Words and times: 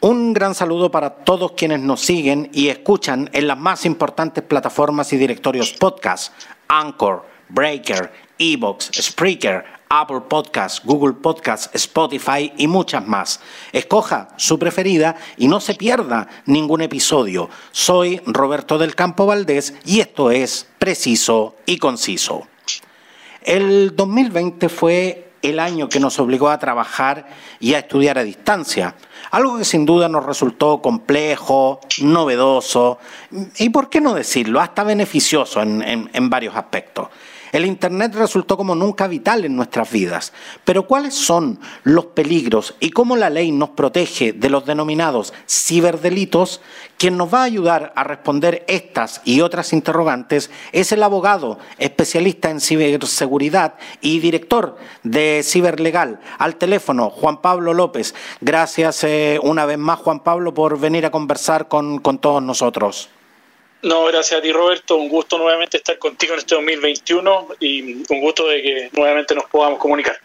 Un 0.00 0.34
gran 0.34 0.54
saludo 0.54 0.90
para 0.90 1.08
todos 1.08 1.52
quienes 1.52 1.80
nos 1.80 2.02
siguen 2.02 2.50
y 2.52 2.68
escuchan 2.68 3.30
en 3.32 3.46
las 3.46 3.58
más 3.58 3.86
importantes 3.86 4.44
plataformas 4.44 5.10
y 5.14 5.16
directorios 5.16 5.72
podcast, 5.72 6.34
Anchor, 6.68 7.24
Breaker, 7.48 8.12
Evox, 8.38 8.90
Spreaker, 8.92 9.64
Apple 9.88 10.22
Podcasts, 10.28 10.82
Google 10.84 11.14
Podcasts, 11.14 11.70
Spotify 11.72 12.52
y 12.58 12.66
muchas 12.66 13.06
más. 13.06 13.40
Escoja 13.72 14.28
su 14.36 14.58
preferida 14.58 15.16
y 15.38 15.48
no 15.48 15.60
se 15.60 15.74
pierda 15.74 16.28
ningún 16.44 16.82
episodio. 16.82 17.48
Soy 17.72 18.20
Roberto 18.26 18.76
del 18.76 18.94
Campo 18.94 19.24
Valdés 19.24 19.72
y 19.86 20.00
esto 20.00 20.30
es 20.30 20.66
Preciso 20.78 21.56
y 21.64 21.78
Conciso. 21.78 22.46
El 23.42 23.96
2020 23.96 24.68
fue 24.68 25.25
el 25.50 25.60
año 25.60 25.88
que 25.88 26.00
nos 26.00 26.18
obligó 26.18 26.48
a 26.50 26.58
trabajar 26.58 27.26
y 27.60 27.74
a 27.74 27.80
estudiar 27.80 28.18
a 28.18 28.24
distancia. 28.24 28.94
Algo 29.30 29.58
que 29.58 29.64
sin 29.64 29.86
duda 29.86 30.08
nos 30.08 30.24
resultó 30.24 30.80
complejo, 30.80 31.80
novedoso 32.00 32.98
y, 33.58 33.70
por 33.70 33.88
qué 33.90 34.00
no 34.00 34.14
decirlo, 34.14 34.60
hasta 34.60 34.84
beneficioso 34.84 35.62
en, 35.62 36.30
varios 36.30 36.56
aspectos. 36.56 37.08
El 37.52 37.66
Internet 37.66 38.14
resultó 38.14 38.56
como 38.56 38.74
nunca 38.74 39.06
vital 39.06 39.44
en 39.44 39.56
nuestras 39.56 39.90
vidas. 39.90 40.32
Pero 40.64 40.86
¿cuáles 40.86 41.14
son 41.14 41.58
los 41.84 42.06
peligros 42.06 42.74
y 42.80 42.90
cómo 42.90 43.16
la 43.16 43.30
ley 43.30 43.52
nos 43.52 43.70
protege 43.70 44.32
de 44.32 44.50
los 44.50 44.66
denominados 44.66 45.32
ciberdelitos? 45.48 46.60
Quien 46.98 47.16
nos 47.16 47.32
va 47.32 47.40
a 47.40 47.44
ayudar 47.44 47.92
a 47.94 48.04
responder 48.04 48.64
estas 48.68 49.20
y 49.24 49.42
otras 49.42 49.72
interrogantes 49.72 50.50
es 50.72 50.92
el 50.92 51.02
abogado 51.02 51.58
especialista 51.78 52.50
en 52.50 52.60
ciberseguridad 52.60 53.74
y 54.00 54.20
director 54.20 54.76
de 55.02 55.42
Ciberlegal. 55.44 56.20
Al 56.38 56.56
teléfono, 56.56 57.10
Juan 57.10 57.42
Pablo 57.42 57.74
López. 57.74 58.14
Gracias 58.40 59.04
eh, 59.04 59.38
una 59.42 59.66
vez 59.66 59.78
más, 59.78 59.98
Juan 59.98 60.20
Pablo, 60.20 60.54
por 60.54 60.78
venir 60.78 61.04
a 61.06 61.10
conversar 61.10 61.68
con, 61.68 61.98
con 61.98 62.18
todos 62.18 62.42
nosotros. 62.42 63.10
No, 63.86 64.04
gracias 64.06 64.40
a 64.40 64.42
ti 64.42 64.50
Roberto, 64.50 64.96
un 64.96 65.08
gusto 65.08 65.38
nuevamente 65.38 65.76
estar 65.76 65.96
contigo 65.96 66.32
en 66.32 66.40
este 66.40 66.56
2021 66.56 67.48
y 67.60 68.02
un 68.12 68.20
gusto 68.20 68.48
de 68.48 68.60
que 68.60 68.90
nuevamente 68.92 69.32
nos 69.36 69.44
podamos 69.44 69.78
comunicar. 69.78 70.18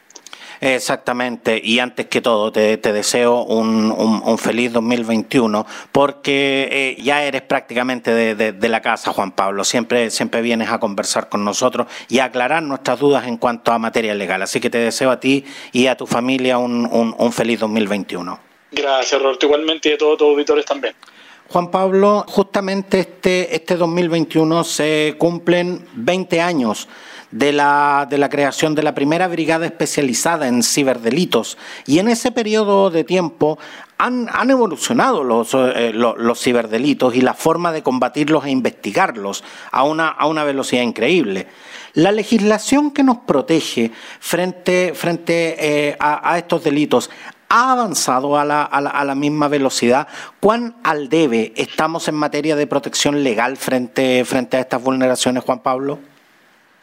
Exactamente, 0.60 1.62
y 1.64 1.78
antes 1.78 2.08
que 2.08 2.22
todo 2.22 2.52
te, 2.52 2.78
deseo 2.78 3.44
un, 3.44 4.36
feliz 4.40 4.74
2021 4.74 5.68
porque 5.92 6.70
eh, 6.72 7.02
ya 7.04 7.24
eres 7.24 7.44
prácticamente 7.44 8.12
de, 8.34 8.70
la 8.70 8.82
casa, 8.82 9.14
Juan 9.14 9.32
Pablo. 9.32 9.64
Siempre, 9.64 10.10
siempre 10.10 10.42
vienes 10.42 10.72
a 10.72 10.80
conversar 10.80 11.30
con 11.30 11.46
nosotros 11.46 11.86
y 12.10 12.18
a 12.18 12.26
aclarar 12.26 12.64
nuestras 12.64 13.00
dudas 13.00 13.28
en 13.28 13.38
cuanto 13.38 13.72
a 13.72 13.78
materia 13.78 14.16
legal. 14.16 14.42
Así 14.42 14.60
que 14.60 14.72
te 14.72 14.80
deseo 14.80 15.12
a 15.12 15.20
ti 15.20 15.46
y 15.72 15.86
a 15.86 15.96
tu 15.96 16.08
familia 16.08 16.58
un, 16.58 16.88
un 17.16 17.32
feliz 17.32 17.60
2021. 17.60 18.40
Gracias, 18.72 19.22
Roberto, 19.22 19.46
igualmente 19.46 19.90
y 19.90 19.94
a 19.94 19.98
todos 20.00 20.18
tus 20.18 20.28
auditores 20.30 20.66
también. 20.66 20.96
Juan 21.52 21.70
Pablo, 21.70 22.24
justamente 22.30 23.02
este, 23.02 23.54
este 23.54 23.76
2021 23.76 24.64
se 24.64 25.16
cumplen 25.18 25.86
20 25.96 26.40
años 26.40 26.88
de 27.32 27.52
la, 27.52 28.08
de 28.10 28.18
la, 28.18 28.30
creación 28.30 28.74
de 28.74 28.84
la 28.84 28.96
primera 28.96 29.28
brigada 29.28 29.66
especializada 29.66 30.48
en 30.48 30.64
ciberdelitos. 30.64 31.58
Y 31.86 32.00
en 32.00 32.08
ese 32.08 32.32
periodo 32.32 32.90
de 32.90 33.04
tiempo 33.04 33.60
han, 33.98 34.30
han 34.32 34.50
evolucionado 34.50 35.26
los, 35.26 35.54
eh, 35.54 35.92
los, 35.94 36.40
ciberdelitos 36.40 37.16
y 37.16 37.22
la 37.22 37.34
forma 37.34 37.74
de 37.74 37.84
combatirlos 37.84 38.46
e 38.46 38.52
investigarlos 38.52 39.44
a 39.72 39.84
una, 39.84 40.08
a 40.08 40.28
una 40.28 40.46
velocidad 40.46 40.84
increíble. 40.84 41.48
La 41.96 42.14
legislación 42.14 42.92
que 42.92 43.04
nos 43.04 43.18
protege 43.18 43.92
frente, 44.22 44.94
frente 44.96 45.90
eh, 45.90 45.98
a, 46.00 46.32
a, 46.32 46.38
estos 46.38 46.64
delitos 46.64 47.10
ha 47.54 47.74
avanzado 47.74 48.38
a 48.38 48.46
la, 48.46 48.64
a 48.64 49.04
la, 49.04 49.14
misma 49.14 49.50
velocidad. 49.50 50.08
¿Cuán 50.40 50.78
al 50.84 51.10
debe 51.10 51.52
estamos 51.58 52.08
en 52.08 52.16
materia 52.16 52.56
de 52.56 52.66
protección 52.66 53.24
legal 53.26 53.58
frente, 53.58 54.24
frente 54.24 54.56
a 54.56 54.62
estas 54.62 54.82
vulneraciones, 54.82 55.44
Juan 55.44 55.60
Pablo? 55.60 56.00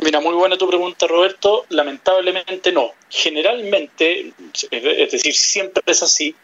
Mira, 0.01 0.21
muy 0.21 0.35
buena 0.35 0.59
tu 0.59 0.69
pregunta, 0.69 1.07
Roberto. 1.07 1.65
Lamentablemente 1.71 2.71
no. 2.71 2.93
Generalmente, 3.09 4.35
es 4.71 5.11
decir, 5.11 5.35
siempre 5.35 5.83
es 5.87 6.03
así, 6.03 6.37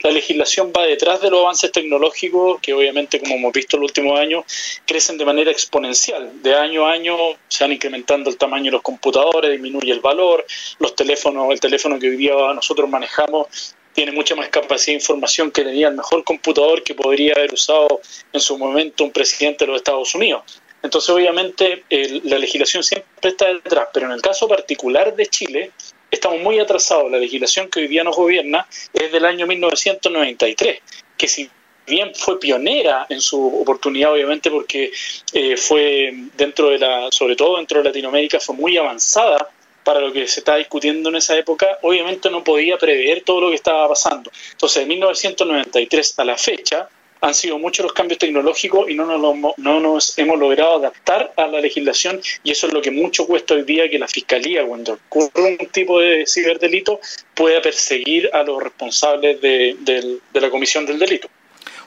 la 0.00 0.10
legislación 0.10 0.72
va 0.76 0.84
detrás 0.84 1.20
de 1.20 1.30
los 1.30 1.40
avances 1.40 1.72
tecnológicos 1.72 2.60
que 2.60 2.72
obviamente, 2.72 3.20
como 3.20 3.36
hemos 3.36 3.52
visto 3.52 3.76
en 3.76 3.82
los 3.82 3.90
últimos 3.90 4.18
años, 4.18 4.44
crecen 4.86 5.18
de 5.18 5.24
manera 5.24 5.50
exponencial. 5.50 6.42
De 6.42 6.54
año 6.54 6.86
a 6.86 6.92
año 6.92 7.16
se 7.48 7.64
van 7.64 7.72
incrementando 7.72 8.30
el 8.30 8.36
tamaño 8.36 8.66
de 8.66 8.72
los 8.72 8.82
computadores, 8.82 9.50
disminuye 9.50 9.92
el 9.92 10.00
valor, 10.00 10.46
los 10.78 10.94
teléfonos, 10.94 11.50
el 11.50 11.60
teléfono 11.60 11.98
que 11.98 12.10
hoy 12.10 12.16
día 12.16 12.34
nosotros 12.54 12.88
manejamos 12.88 13.74
tiene 13.92 14.12
mucha 14.12 14.36
más 14.36 14.48
capacidad 14.48 14.92
de 14.92 15.00
información 15.00 15.50
que 15.50 15.64
tenía 15.64 15.88
el 15.88 15.96
mejor 15.96 16.22
computador 16.22 16.84
que 16.84 16.94
podría 16.94 17.32
haber 17.34 17.52
usado 17.52 18.00
en 18.32 18.40
su 18.40 18.56
momento 18.56 19.02
un 19.02 19.10
presidente 19.10 19.64
de 19.64 19.72
los 19.72 19.78
Estados 19.78 20.14
Unidos. 20.14 20.62
Entonces, 20.84 21.10
obviamente, 21.10 21.82
la 22.22 22.38
legislación 22.38 22.84
siempre 22.84 23.30
está 23.30 23.46
detrás, 23.46 23.88
pero 23.92 24.06
en 24.06 24.12
el 24.12 24.22
caso 24.22 24.46
particular 24.46 25.16
de 25.16 25.26
Chile, 25.26 25.72
estamos 26.10 26.40
muy 26.40 26.58
atrasados. 26.58 27.10
La 27.10 27.18
legislación 27.18 27.68
que 27.68 27.80
hoy 27.80 27.88
día 27.88 28.04
nos 28.04 28.16
gobierna 28.16 28.66
es 28.92 29.12
del 29.12 29.24
año 29.24 29.46
1993, 29.46 30.80
que 31.16 31.28
si 31.28 31.50
bien 31.86 32.14
fue 32.14 32.38
pionera 32.38 33.06
en 33.08 33.20
su 33.20 33.60
oportunidad, 33.60 34.12
obviamente, 34.12 34.50
porque 34.50 34.92
eh, 35.32 35.56
fue 35.56 36.12
dentro 36.36 36.70
de 36.70 36.78
la, 36.78 37.08
sobre 37.10 37.36
todo 37.36 37.56
dentro 37.56 37.78
de 37.78 37.88
Latinoamérica, 37.88 38.40
fue 38.40 38.54
muy 38.54 38.76
avanzada 38.76 39.50
para 39.88 40.00
lo 40.00 40.12
que 40.12 40.28
se 40.28 40.40
estaba 40.40 40.58
discutiendo 40.58 41.08
en 41.08 41.16
esa 41.16 41.34
época, 41.38 41.78
obviamente 41.80 42.28
no 42.28 42.44
podía 42.44 42.76
prever 42.76 43.22
todo 43.22 43.40
lo 43.40 43.48
que 43.48 43.54
estaba 43.54 43.88
pasando. 43.88 44.30
Entonces, 44.52 44.82
de 44.82 44.86
1993 44.86 46.18
a 46.18 46.24
la 46.26 46.36
fecha, 46.36 46.88
han 47.20 47.34
sido 47.34 47.58
muchos 47.58 47.84
los 47.84 47.92
cambios 47.92 48.18
tecnológicos 48.18 48.88
y 48.88 48.94
no 48.94 49.06
nos, 49.06 49.56
no 49.56 49.80
nos 49.80 50.18
hemos 50.18 50.38
logrado 50.38 50.76
adaptar 50.76 51.32
a 51.36 51.46
la 51.46 51.60
legislación 51.60 52.20
y 52.42 52.50
eso 52.50 52.66
es 52.66 52.72
lo 52.72 52.82
que 52.82 52.90
mucho 52.90 53.26
cuesta 53.26 53.54
hoy 53.54 53.62
día 53.62 53.88
que 53.90 53.98
la 53.98 54.08
Fiscalía, 54.08 54.64
cuando 54.64 54.98
ocurre 55.08 55.56
un 55.60 55.66
tipo 55.68 56.00
de 56.00 56.24
ciberdelito, 56.26 57.00
pueda 57.34 57.60
perseguir 57.60 58.30
a 58.32 58.42
los 58.42 58.62
responsables 58.62 59.40
de 59.40 60.20
la 60.32 60.50
comisión 60.50 60.86
del 60.86 60.98
delito. 60.98 61.28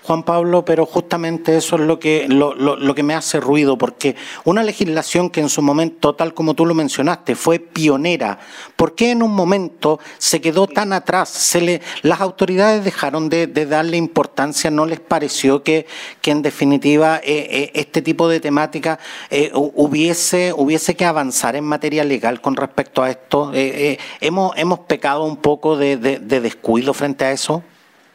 Juan 0.04 0.24
Pablo, 0.24 0.66
pero 0.66 0.86
justamente 0.86 1.56
eso 1.56 1.76
es 1.76 1.82
lo 1.82 2.00
que, 2.00 2.26
lo, 2.28 2.56
lo, 2.56 2.96
que 2.96 3.04
me 3.04 3.14
hace 3.14 3.40
ruido, 3.40 3.78
porque 3.78 4.16
una 4.44 4.64
legislación 4.64 5.30
que 5.30 5.42
en 5.42 5.50
su 5.50 5.62
momento, 5.62 6.16
tal 6.16 6.34
como 6.34 6.56
tú 6.56 6.66
lo 6.66 6.74
mencionaste, 6.74 7.36
fue 7.36 7.60
pionera, 7.60 8.40
¿por 8.76 8.96
qué 8.96 9.12
en 9.12 9.22
un 9.22 9.32
momento 9.32 10.00
se 10.18 10.42
quedó 10.42 10.66
tan 10.66 10.92
atrás? 10.92 11.30
Se 11.30 11.62
le, 11.62 11.82
las 12.02 12.20
autoridades 12.20 12.84
dejaron 12.84 13.30
de, 13.30 13.48
darle 13.48 13.98
importancia, 13.98 14.72
¿no 14.72 14.88
les 14.88 15.00
pareció 15.00 15.62
que, 15.62 15.86
que 16.22 16.32
en 16.32 16.42
definitiva 16.42 17.18
eh, 17.18 17.48
eh, 17.52 17.72
este 17.76 18.02
tipo 18.02 18.28
de 18.28 18.40
temática 18.40 18.98
eh, 19.30 19.52
hubiese, 19.54 20.52
hubiese 20.56 20.96
que 20.96 21.06
avanzar 21.06 21.56
en 21.56 21.64
materia 21.64 22.04
legal 22.04 22.42
con 22.42 22.56
respecto 22.56 23.04
a 23.04 23.12
esto? 23.12 23.52
¿hemos, 23.54 24.58
¿Hemos 24.58 24.80
pecado 24.80 25.26
un 25.26 25.38
poco 25.38 25.78
de 25.78 25.98
descuido 25.98 26.94
frente 26.94 27.26
a 27.26 27.32
eso? 27.32 27.64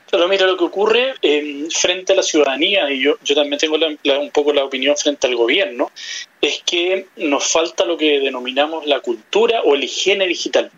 Claro, 0.09 0.28
mira, 0.28 0.47
lo 0.47 0.56
que 0.56 0.65
ocurre 0.65 1.15
eh, 1.21 1.67
frente 1.71 2.12
a 2.12 2.17
la 2.17 2.22
ciudadanía, 2.22 2.89
y 2.91 3.03
yo, 3.03 3.17
yo 3.25 3.34
también 3.34 3.59
tengo 3.59 3.77
un 3.77 4.31
poco 4.31 4.53
la 4.53 4.65
opinión 4.65 4.97
frente 4.97 5.27
al 5.27 5.34
gobierno, 5.34 5.91
es 6.41 6.62
que 6.65 7.06
nos 7.17 7.44
falta 7.44 7.84
lo 7.84 7.97
que 7.97 8.21
denominamos 8.21 8.87
la 8.87 9.00
cultura 9.00 9.62
o 9.65 9.75
la 9.75 9.84
higiene 9.84 10.28
digital. 10.28 10.71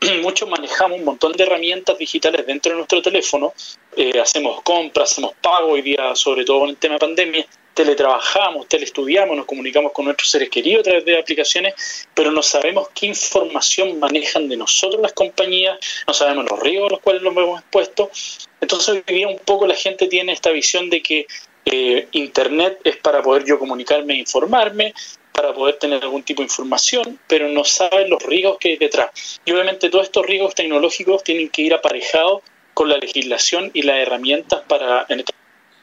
Muchos 0.22 0.48
manejamos 0.48 0.98
un 0.98 1.04
montón 1.04 1.32
de 1.32 1.44
herramientas 1.44 1.98
digitales 1.98 2.46
dentro 2.46 2.72
de 2.72 2.76
nuestro 2.76 3.02
teléfono, 3.02 3.52
eh, 3.96 4.18
hacemos 4.18 4.62
compras, 4.62 5.12
hacemos 5.12 5.34
pago 5.42 5.72
hoy 5.72 5.82
día, 5.82 6.14
sobre 6.14 6.46
todo 6.46 6.60
con 6.60 6.70
el 6.70 6.76
tema 6.78 6.94
de 6.94 7.00
pandemia, 7.00 7.46
teletrabajamos, 7.78 8.66
telestudiamos, 8.66 9.36
nos 9.36 9.46
comunicamos 9.46 9.92
con 9.92 10.06
nuestros 10.06 10.28
seres 10.28 10.50
queridos 10.50 10.80
a 10.80 10.82
través 10.82 11.04
de 11.04 11.16
aplicaciones, 11.16 12.08
pero 12.12 12.32
no 12.32 12.42
sabemos 12.42 12.88
qué 12.92 13.06
información 13.06 14.00
manejan 14.00 14.48
de 14.48 14.56
nosotros 14.56 15.00
las 15.00 15.12
compañías, 15.12 15.78
no 16.04 16.12
sabemos 16.12 16.50
los 16.50 16.58
riesgos 16.58 16.88
a 16.88 16.94
los 16.94 17.00
cuales 17.00 17.22
nos 17.22 17.36
hemos 17.36 17.60
expuesto. 17.60 18.10
Entonces 18.60 18.88
hoy 18.88 19.04
día 19.06 19.28
un 19.28 19.38
poco 19.38 19.64
la 19.68 19.76
gente 19.76 20.08
tiene 20.08 20.32
esta 20.32 20.50
visión 20.50 20.90
de 20.90 21.00
que 21.00 21.28
eh, 21.66 22.08
Internet 22.10 22.80
es 22.82 22.96
para 22.96 23.22
poder 23.22 23.44
yo 23.44 23.60
comunicarme 23.60 24.14
e 24.14 24.18
informarme, 24.18 24.92
para 25.32 25.54
poder 25.54 25.76
tener 25.76 26.02
algún 26.02 26.24
tipo 26.24 26.42
de 26.42 26.46
información, 26.46 27.20
pero 27.28 27.48
no 27.48 27.62
saben 27.62 28.10
los 28.10 28.20
riesgos 28.24 28.58
que 28.58 28.70
hay 28.70 28.76
detrás. 28.76 29.40
Y 29.44 29.52
obviamente 29.52 29.88
todos 29.88 30.06
estos 30.06 30.26
riesgos 30.26 30.56
tecnológicos 30.56 31.22
tienen 31.22 31.48
que 31.48 31.62
ir 31.62 31.74
aparejados 31.74 32.42
con 32.74 32.88
la 32.88 32.96
legislación 32.96 33.70
y 33.72 33.82
las 33.82 33.98
herramientas 33.98 34.62
para, 34.66 35.06
en 35.08 35.20
este 35.20 35.37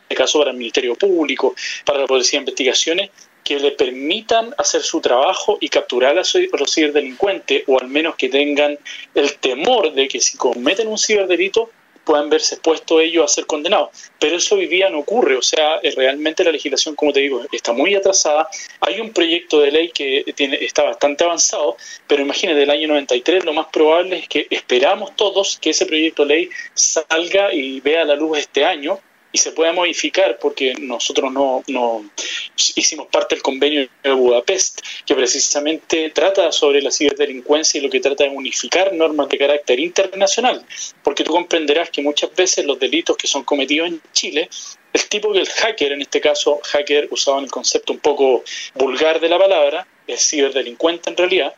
este 0.05 0.15
caso 0.15 0.39
para 0.39 0.51
el 0.51 0.57
Ministerio 0.57 0.95
Público, 0.95 1.55
para 1.83 1.99
la 1.99 2.05
Policía 2.05 2.39
de 2.39 2.43
Investigaciones, 2.43 3.09
que 3.43 3.59
le 3.59 3.71
permitan 3.71 4.53
hacer 4.57 4.81
su 4.81 5.01
trabajo 5.01 5.57
y 5.59 5.69
capturar 5.69 6.17
a 6.17 6.23
los 6.23 6.73
ciberdelincuentes, 6.73 7.63
o 7.67 7.79
al 7.79 7.87
menos 7.87 8.15
que 8.15 8.29
tengan 8.29 8.77
el 9.13 9.35
temor 9.37 9.93
de 9.93 10.07
que 10.07 10.19
si 10.19 10.37
cometen 10.37 10.87
un 10.87 10.97
ciberdelito 10.97 11.69
puedan 12.05 12.29
verse 12.29 12.55
expuestos 12.55 13.01
ellos 13.01 13.25
a 13.25 13.27
ser 13.27 13.45
condenados. 13.45 13.89
Pero 14.19 14.37
eso 14.37 14.55
hoy 14.55 14.67
día 14.67 14.89
no 14.89 14.99
ocurre, 14.99 15.35
o 15.35 15.41
sea, 15.41 15.79
eh, 15.83 15.91
realmente 15.95 16.43
la 16.43 16.51
legislación, 16.51 16.95
como 16.95 17.11
te 17.11 17.19
digo, 17.19 17.43
está 17.51 17.73
muy 17.73 17.95
atrasada. 17.95 18.47
Hay 18.79 19.01
un 19.01 19.11
proyecto 19.11 19.59
de 19.59 19.71
ley 19.71 19.89
que 19.89 20.23
tiene, 20.35 20.57
está 20.63 20.83
bastante 20.83 21.23
avanzado, 21.23 21.77
pero 22.07 22.21
imagínate, 22.21 22.59
del 22.59 22.69
año 22.69 22.87
93 22.87 23.43
lo 23.43 23.53
más 23.53 23.67
probable 23.67 24.19
es 24.19 24.27
que 24.29 24.47
esperamos 24.49 25.15
todos 25.15 25.57
que 25.59 25.71
ese 25.71 25.85
proyecto 25.85 26.25
de 26.25 26.35
ley 26.35 26.49
salga 26.73 27.53
y 27.53 27.81
vea 27.81 28.05
la 28.05 28.15
luz 28.15 28.37
este 28.37 28.63
año 28.63 28.99
y 29.35 29.37
se 29.37 29.51
pueda 29.51 29.73
modificar 29.73 30.39
porque 30.39 30.75
nosotros 30.79 31.29
no, 31.29 31.61
no 31.67 32.09
hicimos 32.55 33.07
parte 33.07 33.35
del 33.35 33.41
convenio 33.41 33.85
de 34.01 34.11
Budapest 34.13 34.79
que 35.05 35.13
precisamente 35.13 36.09
trata 36.11 36.53
sobre 36.53 36.81
la 36.81 36.89
ciberdelincuencia 36.89 37.77
y 37.77 37.83
lo 37.83 37.89
que 37.89 37.99
trata 37.99 38.23
de 38.23 38.29
unificar 38.29 38.93
normas 38.93 39.27
de 39.27 39.37
carácter 39.37 39.77
internacional 39.81 40.65
porque 41.03 41.25
tú 41.25 41.33
comprenderás 41.33 41.89
que 41.89 42.01
muchas 42.01 42.33
veces 42.33 42.65
los 42.65 42.79
delitos 42.79 43.17
que 43.17 43.27
son 43.27 43.43
cometidos 43.43 43.89
en 43.89 44.01
Chile 44.13 44.47
el 44.93 45.05
tipo 45.09 45.33
que 45.33 45.39
el 45.39 45.49
hacker, 45.49 45.91
en 45.91 46.01
este 46.01 46.21
caso 46.21 46.61
hacker 46.63 47.09
usado 47.11 47.39
en 47.39 47.43
el 47.43 47.51
concepto 47.51 47.91
un 47.91 47.99
poco 47.99 48.41
vulgar 48.75 49.19
de 49.19 49.27
la 49.27 49.37
palabra, 49.37 49.85
es 50.07 50.29
ciberdelincuente 50.29 51.09
en 51.09 51.17
realidad, 51.17 51.53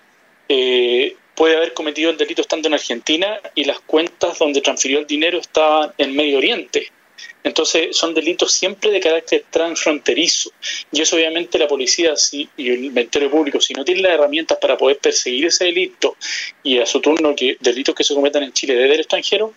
eh, 0.50 1.16
puede 1.36 1.56
haber 1.56 1.76
cometido 1.76 2.10
el 2.10 2.18
delito 2.18 2.42
estando 2.42 2.68
en 2.68 2.74
Argentina 2.74 3.40
y 3.54 3.66
las 3.66 3.80
cuentas 3.82 4.40
donde 4.40 4.62
transfirió 4.62 4.98
el 4.98 5.06
dinero 5.06 5.38
estaban 5.38 5.94
en 6.00 6.16
Medio 6.16 6.40
Oriente. 6.40 6.92
Entonces 7.44 7.96
son 7.96 8.14
delitos 8.14 8.52
siempre 8.52 8.92
de 8.92 9.00
carácter 9.00 9.46
transfronterizo. 9.50 10.52
Y 10.92 11.02
eso 11.02 11.16
obviamente 11.16 11.58
la 11.58 11.68
policía 11.68 12.14
y 12.32 12.70
el 12.70 12.80
Ministerio 12.80 13.30
Público, 13.30 13.62
si 13.62 13.74
no 13.74 13.86
tienen 13.86 14.04
las 14.04 14.14
herramientas 14.14 14.58
para 14.60 14.78
poder 14.78 14.98
perseguir 15.00 15.46
ese 15.46 15.66
delito 15.66 16.16
y 16.64 16.80
a 16.80 16.86
su 16.86 17.00
turno 17.00 17.36
que 17.36 17.58
delitos 17.60 17.96
que 17.96 18.04
se 18.04 18.14
cometan 18.14 18.44
en 18.44 18.54
Chile 18.54 18.76
desde 18.76 18.94
el 18.94 19.00
extranjero, 19.00 19.54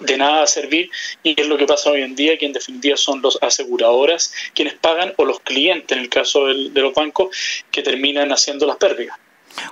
de 0.00 0.16
nada 0.18 0.38
va 0.38 0.42
a 0.42 0.46
servir 0.46 0.90
y 1.22 1.40
es 1.40 1.46
lo 1.46 1.56
que 1.56 1.66
pasa 1.66 1.90
hoy 1.90 2.02
en 2.02 2.16
día, 2.16 2.36
que 2.36 2.46
en 2.46 2.52
definitiva 2.52 2.96
son 2.96 3.22
los 3.22 3.38
aseguradoras 3.40 4.32
quienes 4.54 4.74
pagan 4.74 5.14
o 5.16 5.24
los 5.24 5.40
clientes, 5.40 5.96
en 5.96 6.02
el 6.02 6.08
caso 6.08 6.46
de 6.46 6.80
los 6.80 6.94
bancos, 6.94 7.36
que 7.70 7.82
terminan 7.82 8.32
haciendo 8.32 8.66
las 8.66 8.76
pérdidas. 8.76 9.18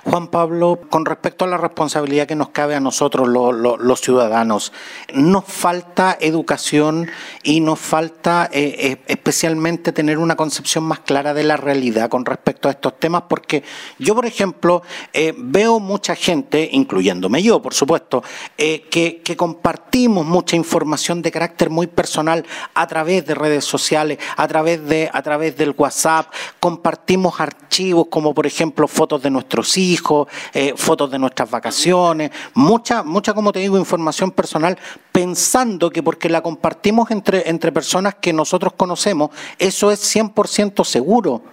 Juan 0.03 0.27
Pablo, 0.27 0.79
con 0.89 1.05
respecto 1.05 1.45
a 1.45 1.47
la 1.47 1.57
responsabilidad 1.57 2.27
que 2.27 2.35
nos 2.35 2.49
cabe 2.49 2.75
a 2.75 2.79
nosotros 2.79 3.27
los 3.27 4.01
ciudadanos, 4.01 4.71
nos 5.13 5.45
falta 5.45 6.17
educación 6.19 7.09
y 7.43 7.59
nos 7.59 7.79
falta 7.79 8.49
eh, 8.51 8.75
eh, 8.79 9.01
especialmente 9.07 9.91
tener 9.91 10.17
una 10.17 10.35
concepción 10.35 10.83
más 10.83 10.99
clara 10.99 11.33
de 11.33 11.43
la 11.43 11.57
realidad 11.57 12.09
con 12.09 12.25
respecto 12.25 12.67
a 12.67 12.71
estos 12.71 12.99
temas, 12.99 13.23
porque 13.27 13.63
yo, 13.99 14.15
por 14.15 14.25
ejemplo, 14.25 14.83
eh, 15.13 15.33
veo 15.37 15.79
mucha 15.79 16.15
gente, 16.15 16.69
incluyéndome 16.71 17.41
yo, 17.41 17.61
por 17.61 17.73
supuesto, 17.73 18.23
que, 18.57 19.21
que 19.23 19.37
compartimos 19.37 20.25
mucha 20.25 20.55
información 20.55 21.21
de 21.21 21.31
carácter 21.31 21.69
muy 21.69 21.87
personal 21.87 22.45
a 22.73 22.87
través 22.87 23.25
de 23.25 23.35
redes 23.35 23.65
sociales, 23.65 24.19
a 24.37 24.47
través, 24.47 24.85
de, 24.85 25.09
a 25.11 25.21
través 25.21 25.57
del 25.57 25.73
WhatsApp, 25.77 26.31
compartimos 26.59 27.39
archivos 27.39 28.07
como, 28.09 28.33
por 28.33 28.45
ejemplo, 28.45 28.87
fotos 28.87 29.21
de 29.21 29.29
nuestros 29.29 29.72
hijos, 29.77 30.27
eh, 30.53 30.73
fotos 30.75 31.11
de 31.11 31.19
nuestras 31.19 31.49
vacaciones, 31.49 32.31
mucha, 32.53 33.03
mucha, 33.03 33.33
como 33.33 33.51
te 33.51 33.59
digo, 33.59 33.77
información 33.77 34.31
personal, 34.31 34.77
pensando 35.11 35.89
que 35.89 36.03
porque 36.03 36.29
la 36.29 36.41
compartimos 36.41 37.11
entre, 37.11 37.49
entre 37.49 37.71
personas 37.71 38.15
que 38.15 38.33
nosotros 38.33 38.73
conocemos, 38.73 39.29
eso 39.57 39.91
es 39.91 40.15
100% 40.15 40.83
seguro. 40.83 41.43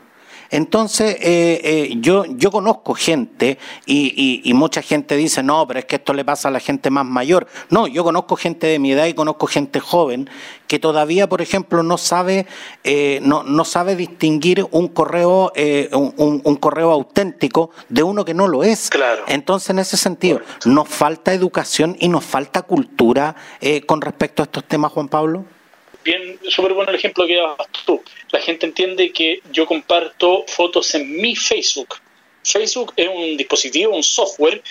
Entonces, 0.51 1.17
eh, 1.21 1.61
eh, 1.63 1.95
yo, 2.01 2.25
yo 2.27 2.51
conozco 2.51 2.95
gente 2.95 3.59
y, 3.87 4.43
y, 4.45 4.55
mucha 4.55 4.83
gente 4.83 5.17
dice, 5.17 5.43
no, 5.43 5.67
pero 5.67 5.81
es 5.81 5.85
que 5.87 5.97
esto 5.97 6.13
le 6.13 6.25
pasa 6.25 6.49
a 6.49 6.51
la 6.51 6.61
gente 6.61 6.91
más 6.91 7.07
mayor. 7.07 7.47
No, 7.71 7.87
yo 7.87 8.03
conozco 8.03 8.37
gente 8.37 8.67
de 8.67 8.79
mi 8.79 8.93
edad 8.93 9.07
y 9.07 9.15
conozco 9.15 9.47
gente 9.47 9.79
joven 9.79 10.29
que 10.67 10.79
todavía, 10.79 11.29
por 11.29 11.41
ejemplo, 11.41 11.83
no 11.83 11.99
sabe, 11.99 12.47
eh, 12.85 13.21
no, 13.23 13.43
no, 13.45 13.65
sabe 13.65 13.95
distinguir 13.95 14.67
un 14.71 14.89
correo, 14.89 15.53
un, 15.93 16.41
un, 16.45 16.57
correo 16.57 16.91
auténtico 16.91 17.71
de 17.89 18.03
uno 18.03 18.25
que 18.25 18.35
no 18.35 18.49
lo 18.49 18.65
es. 18.65 18.91
Claro. 18.91 19.23
Entonces, 19.29 19.71
en 19.71 19.79
ese 19.79 19.97
sentido, 19.97 20.41
nos 20.65 20.89
falta 20.89 21.33
educación 21.33 21.97
y 22.01 22.09
nos 22.09 22.25
falta 22.25 22.63
cultura 22.63 23.37
con 23.87 24.01
respecto 24.01 24.43
a 24.43 24.45
estos 24.45 24.65
temas, 24.65 24.93
Juan 24.93 25.09
Pablo 25.09 25.45
bien, 26.05 26.39
súper 26.49 26.73
bueno 26.73 26.91
el 26.91 26.97
ejemplo 26.97 27.27
que 27.27 27.37
dabas 27.37 27.69
tú. 27.85 28.03
La 28.31 28.41
gente 28.41 28.67
entiende 28.67 29.13
que 29.13 29.41
yo 29.53 29.67
comparto 29.67 30.45
fotos 30.47 30.95
en 30.95 31.21
mi 31.21 31.37
Facebook. 31.37 31.97
Facebook 32.45 32.93
es 32.97 33.09
un 33.09 33.37
dispositivo, 33.37 33.95
un 33.95 34.03
software, 34.03 34.63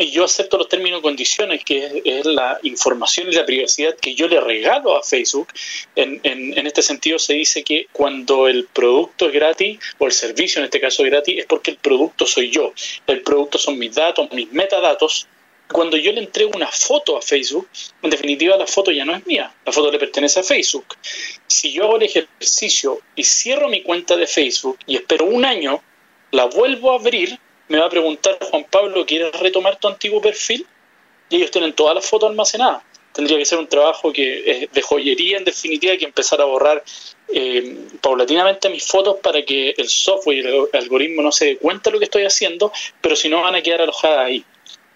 y 0.00 0.12
yo 0.12 0.24
acepto 0.24 0.56
los 0.56 0.68
términos 0.68 1.00
y 1.00 1.02
condiciones, 1.02 1.64
que 1.64 2.02
es, 2.04 2.24
la 2.24 2.60
información 2.62 3.28
y 3.28 3.32
la 3.32 3.44
privacidad 3.44 3.96
que 3.96 4.14
yo 4.14 4.28
le 4.28 4.40
regalo 4.40 4.96
a 4.96 5.02
Facebook. 5.02 5.48
En, 5.96 6.20
en, 6.22 6.56
en, 6.56 6.66
este 6.68 6.82
sentido 6.82 7.18
se 7.18 7.34
dice 7.34 7.64
que 7.64 7.88
cuando 7.90 8.46
el 8.46 8.66
producto 8.66 9.26
es 9.26 9.32
gratis, 9.32 9.80
o 9.98 10.06
el 10.06 10.12
servicio 10.12 10.60
en 10.60 10.66
este 10.66 10.80
caso 10.80 11.04
es 11.04 11.10
gratis, 11.10 11.40
es 11.40 11.46
porque 11.46 11.72
el 11.72 11.78
producto 11.78 12.26
soy 12.26 12.50
yo. 12.50 12.72
El 13.08 13.22
producto 13.22 13.58
son 13.58 13.76
mis 13.76 13.92
datos, 13.96 14.30
mis 14.30 14.52
metadatos, 14.52 15.26
cuando 15.70 15.96
yo 15.96 16.12
le 16.12 16.20
entrego 16.20 16.52
una 16.54 16.68
foto 16.68 17.16
a 17.16 17.22
Facebook, 17.22 17.68
en 18.02 18.10
definitiva 18.10 18.56
la 18.56 18.66
foto 18.66 18.90
ya 18.90 19.04
no 19.04 19.14
es 19.14 19.26
mía, 19.26 19.52
la 19.64 19.72
foto 19.72 19.90
le 19.90 19.98
pertenece 19.98 20.40
a 20.40 20.42
Facebook. 20.42 20.86
Si 21.46 21.72
yo 21.72 21.84
hago 21.84 21.96
el 21.96 22.04
ejercicio 22.04 23.00
y 23.14 23.24
cierro 23.24 23.68
mi 23.68 23.82
cuenta 23.82 24.16
de 24.16 24.26
Facebook 24.26 24.78
y 24.86 24.96
espero 24.96 25.26
un 25.26 25.44
año, 25.44 25.82
la 26.30 26.46
vuelvo 26.46 26.92
a 26.92 26.96
abrir, 26.96 27.38
me 27.68 27.78
va 27.78 27.86
a 27.86 27.90
preguntar 27.90 28.38
Juan 28.40 28.64
Pablo, 28.70 29.04
¿quieres 29.04 29.32
retomar 29.38 29.78
tu 29.78 29.88
antiguo 29.88 30.20
perfil? 30.20 30.66
Y 31.28 31.36
ellos 31.36 31.50
tienen 31.50 31.74
todas 31.74 31.94
las 31.94 32.06
fotos 32.06 32.30
almacenadas. 32.30 32.82
Tendría 33.12 33.36
que 33.36 33.44
ser 33.44 33.58
un 33.58 33.66
trabajo 33.66 34.12
que 34.12 34.62
es 34.62 34.72
de 34.72 34.82
joyería 34.82 35.38
en 35.38 35.44
definitiva, 35.44 35.96
que 35.96 36.04
empezar 36.04 36.40
a 36.40 36.44
borrar 36.44 36.82
eh, 37.34 37.76
paulatinamente 38.00 38.70
mis 38.70 38.86
fotos 38.86 39.16
para 39.22 39.42
que 39.42 39.74
el 39.76 39.88
software 39.88 40.36
y 40.36 40.40
el 40.40 40.68
algoritmo 40.72 41.20
no 41.20 41.32
se 41.32 41.46
dé 41.46 41.56
cuenta 41.58 41.90
de 41.90 41.94
lo 41.94 41.98
que 41.98 42.04
estoy 42.04 42.24
haciendo, 42.24 42.72
pero 43.00 43.16
si 43.16 43.28
no 43.28 43.42
van 43.42 43.54
a 43.54 43.62
quedar 43.62 43.82
alojadas 43.82 44.20
ahí. 44.20 44.44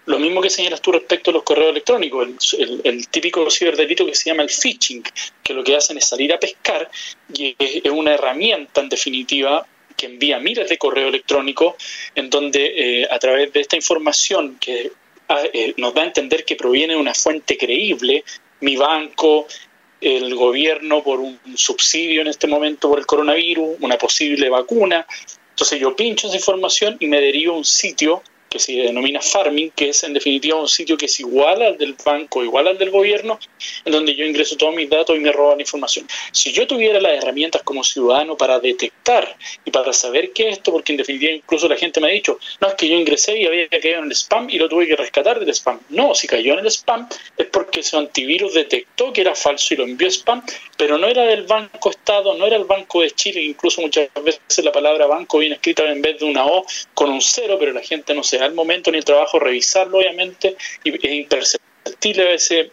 Lo 0.05 0.19
mismo 0.19 0.41
que 0.41 0.49
señalas 0.49 0.81
tú 0.81 0.91
respecto 0.91 1.31
a 1.31 1.33
los 1.33 1.43
correos 1.43 1.71
electrónicos, 1.71 2.55
el, 2.57 3.07
típico 3.07 3.49
ciberdelito 3.49 4.05
que 4.05 4.15
se 4.15 4.29
llama 4.29 4.43
el 4.43 4.49
phishing, 4.49 5.01
que 5.41 5.53
lo 5.53 5.63
que 5.63 5.75
hacen 5.75 5.97
es 5.97 6.05
salir 6.05 6.33
a 6.33 6.39
pescar 6.39 6.89
y 7.33 7.55
es, 7.57 7.89
una 7.89 8.13
herramienta 8.13 8.81
en 8.81 8.89
definitiva 8.89 9.65
que 9.95 10.07
envía 10.07 10.39
miles 10.39 10.67
de 10.67 10.77
correos 10.77 11.07
electrónicos 11.09 11.75
en 12.15 12.29
donde 12.29 13.01
eh, 13.03 13.07
a 13.09 13.17
través 13.17 13.53
de 13.53 13.61
esta 13.61 13.77
información 13.77 14.57
que 14.59 14.91
ah, 15.29 15.41
eh, 15.53 15.73
nos 15.77 15.93
da 15.93 16.01
a 16.01 16.05
entender 16.05 16.43
que 16.43 16.57
proviene 16.57 16.95
de 16.95 16.99
una 16.99 17.13
fuente 17.13 17.57
creíble, 17.57 18.25
mi 18.59 18.75
banco, 18.75 19.47
el 20.01 20.35
gobierno 20.35 21.01
por 21.01 21.21
un 21.21 21.39
subsidio 21.55 22.21
en 22.21 22.27
este 22.27 22.47
momento 22.47 22.89
por 22.89 22.99
el 22.99 23.05
coronavirus, 23.05 23.77
una 23.79 23.97
posible 23.97 24.49
vacuna. 24.49 25.07
Entonces 25.51 25.79
yo 25.79 25.95
pincho 25.95 26.27
esa 26.27 26.35
información 26.35 26.97
y 26.99 27.07
me 27.07 27.21
derivo 27.21 27.53
a 27.53 27.57
un 27.57 27.63
sitio 27.65 28.21
que 28.53 28.59
se 28.59 28.73
denomina 28.73 29.19
farming, 29.19 29.71
que 29.71 29.89
es 29.89 30.03
en 30.03 30.13
definitiva 30.13 30.61
un 30.61 30.67
sitio 30.67 30.95
que 30.95 31.07
es 31.07 31.19
igual 31.19 31.63
al 31.63 31.75
del 31.75 31.95
banco, 32.05 32.43
igual 32.43 32.67
al 32.67 32.77
del 32.77 32.91
gobierno, 32.91 33.39
en 33.83 33.91
donde 33.91 34.13
yo 34.13 34.23
ingreso 34.23 34.55
todos 34.55 34.75
mis 34.75 34.87
datos 34.87 35.15
y 35.15 35.19
me 35.19 35.31
roban 35.31 35.59
información. 35.59 36.07
Si 36.31 36.53
yo 36.53 36.67
tuviera 36.67 37.01
las 37.01 37.13
herramientas 37.13 37.63
como 37.63 37.83
ciudadano 37.83 38.37
para 38.37 38.59
detectar 38.59 39.35
y 39.65 39.71
para 39.71 39.91
saber 39.91 40.33
qué 40.33 40.49
es 40.49 40.57
esto, 40.59 40.71
porque 40.71 40.91
en 40.91 40.97
definitiva 40.99 41.31
incluso 41.31 41.67
la 41.67 41.77
gente 41.77 41.99
me 41.99 42.09
ha 42.09 42.11
dicho, 42.11 42.37
no, 42.61 42.67
es 42.67 42.75
que 42.75 42.87
yo 42.87 42.95
ingresé 42.95 43.39
y 43.39 43.47
había 43.47 43.67
caído 43.69 43.97
en 43.97 44.05
el 44.05 44.11
spam 44.11 44.47
y 44.51 44.59
lo 44.59 44.69
tuve 44.69 44.85
que 44.85 44.95
rescatar 44.95 45.39
del 45.39 45.49
spam. 45.49 45.79
No, 45.89 46.13
si 46.13 46.27
cayó 46.27 46.53
en 46.53 46.59
el 46.59 46.67
spam 46.67 47.09
es 47.35 47.47
porque 47.47 47.81
su 47.81 47.97
antivirus 47.97 48.53
detectó 48.53 49.11
que 49.11 49.21
era 49.21 49.33
falso 49.33 49.73
y 49.73 49.77
lo 49.77 49.85
envió 49.85 50.07
spam, 50.11 50.43
pero 50.77 50.99
no 50.99 51.07
era 51.07 51.23
del 51.23 51.47
Banco 51.47 51.89
Estado, 51.89 52.35
no 52.35 52.45
era 52.45 52.57
el 52.57 52.65
Banco 52.65 53.01
de 53.01 53.09
Chile, 53.09 53.41
incluso 53.41 53.81
muchas 53.81 54.09
veces 54.23 54.63
la 54.63 54.71
palabra 54.71 55.07
banco 55.07 55.39
viene 55.39 55.55
escrita 55.55 55.89
en 55.89 56.03
vez 56.03 56.19
de 56.19 56.25
una 56.25 56.45
O 56.45 56.65
con 56.93 57.09
un 57.09 57.21
cero, 57.21 57.57
pero 57.59 57.73
la 57.73 57.81
gente 57.81 58.13
no 58.13 58.21
se 58.21 58.42
al 58.43 58.53
momento 58.53 58.91
ni 58.91 58.97
el 58.97 59.05
trabajo 59.05 59.39
revisarlo, 59.39 59.97
obviamente, 59.97 60.55
y 60.83 60.95
es 60.95 61.13
imperceptible 61.13 62.23
a 62.23 62.29
veces 62.29 62.71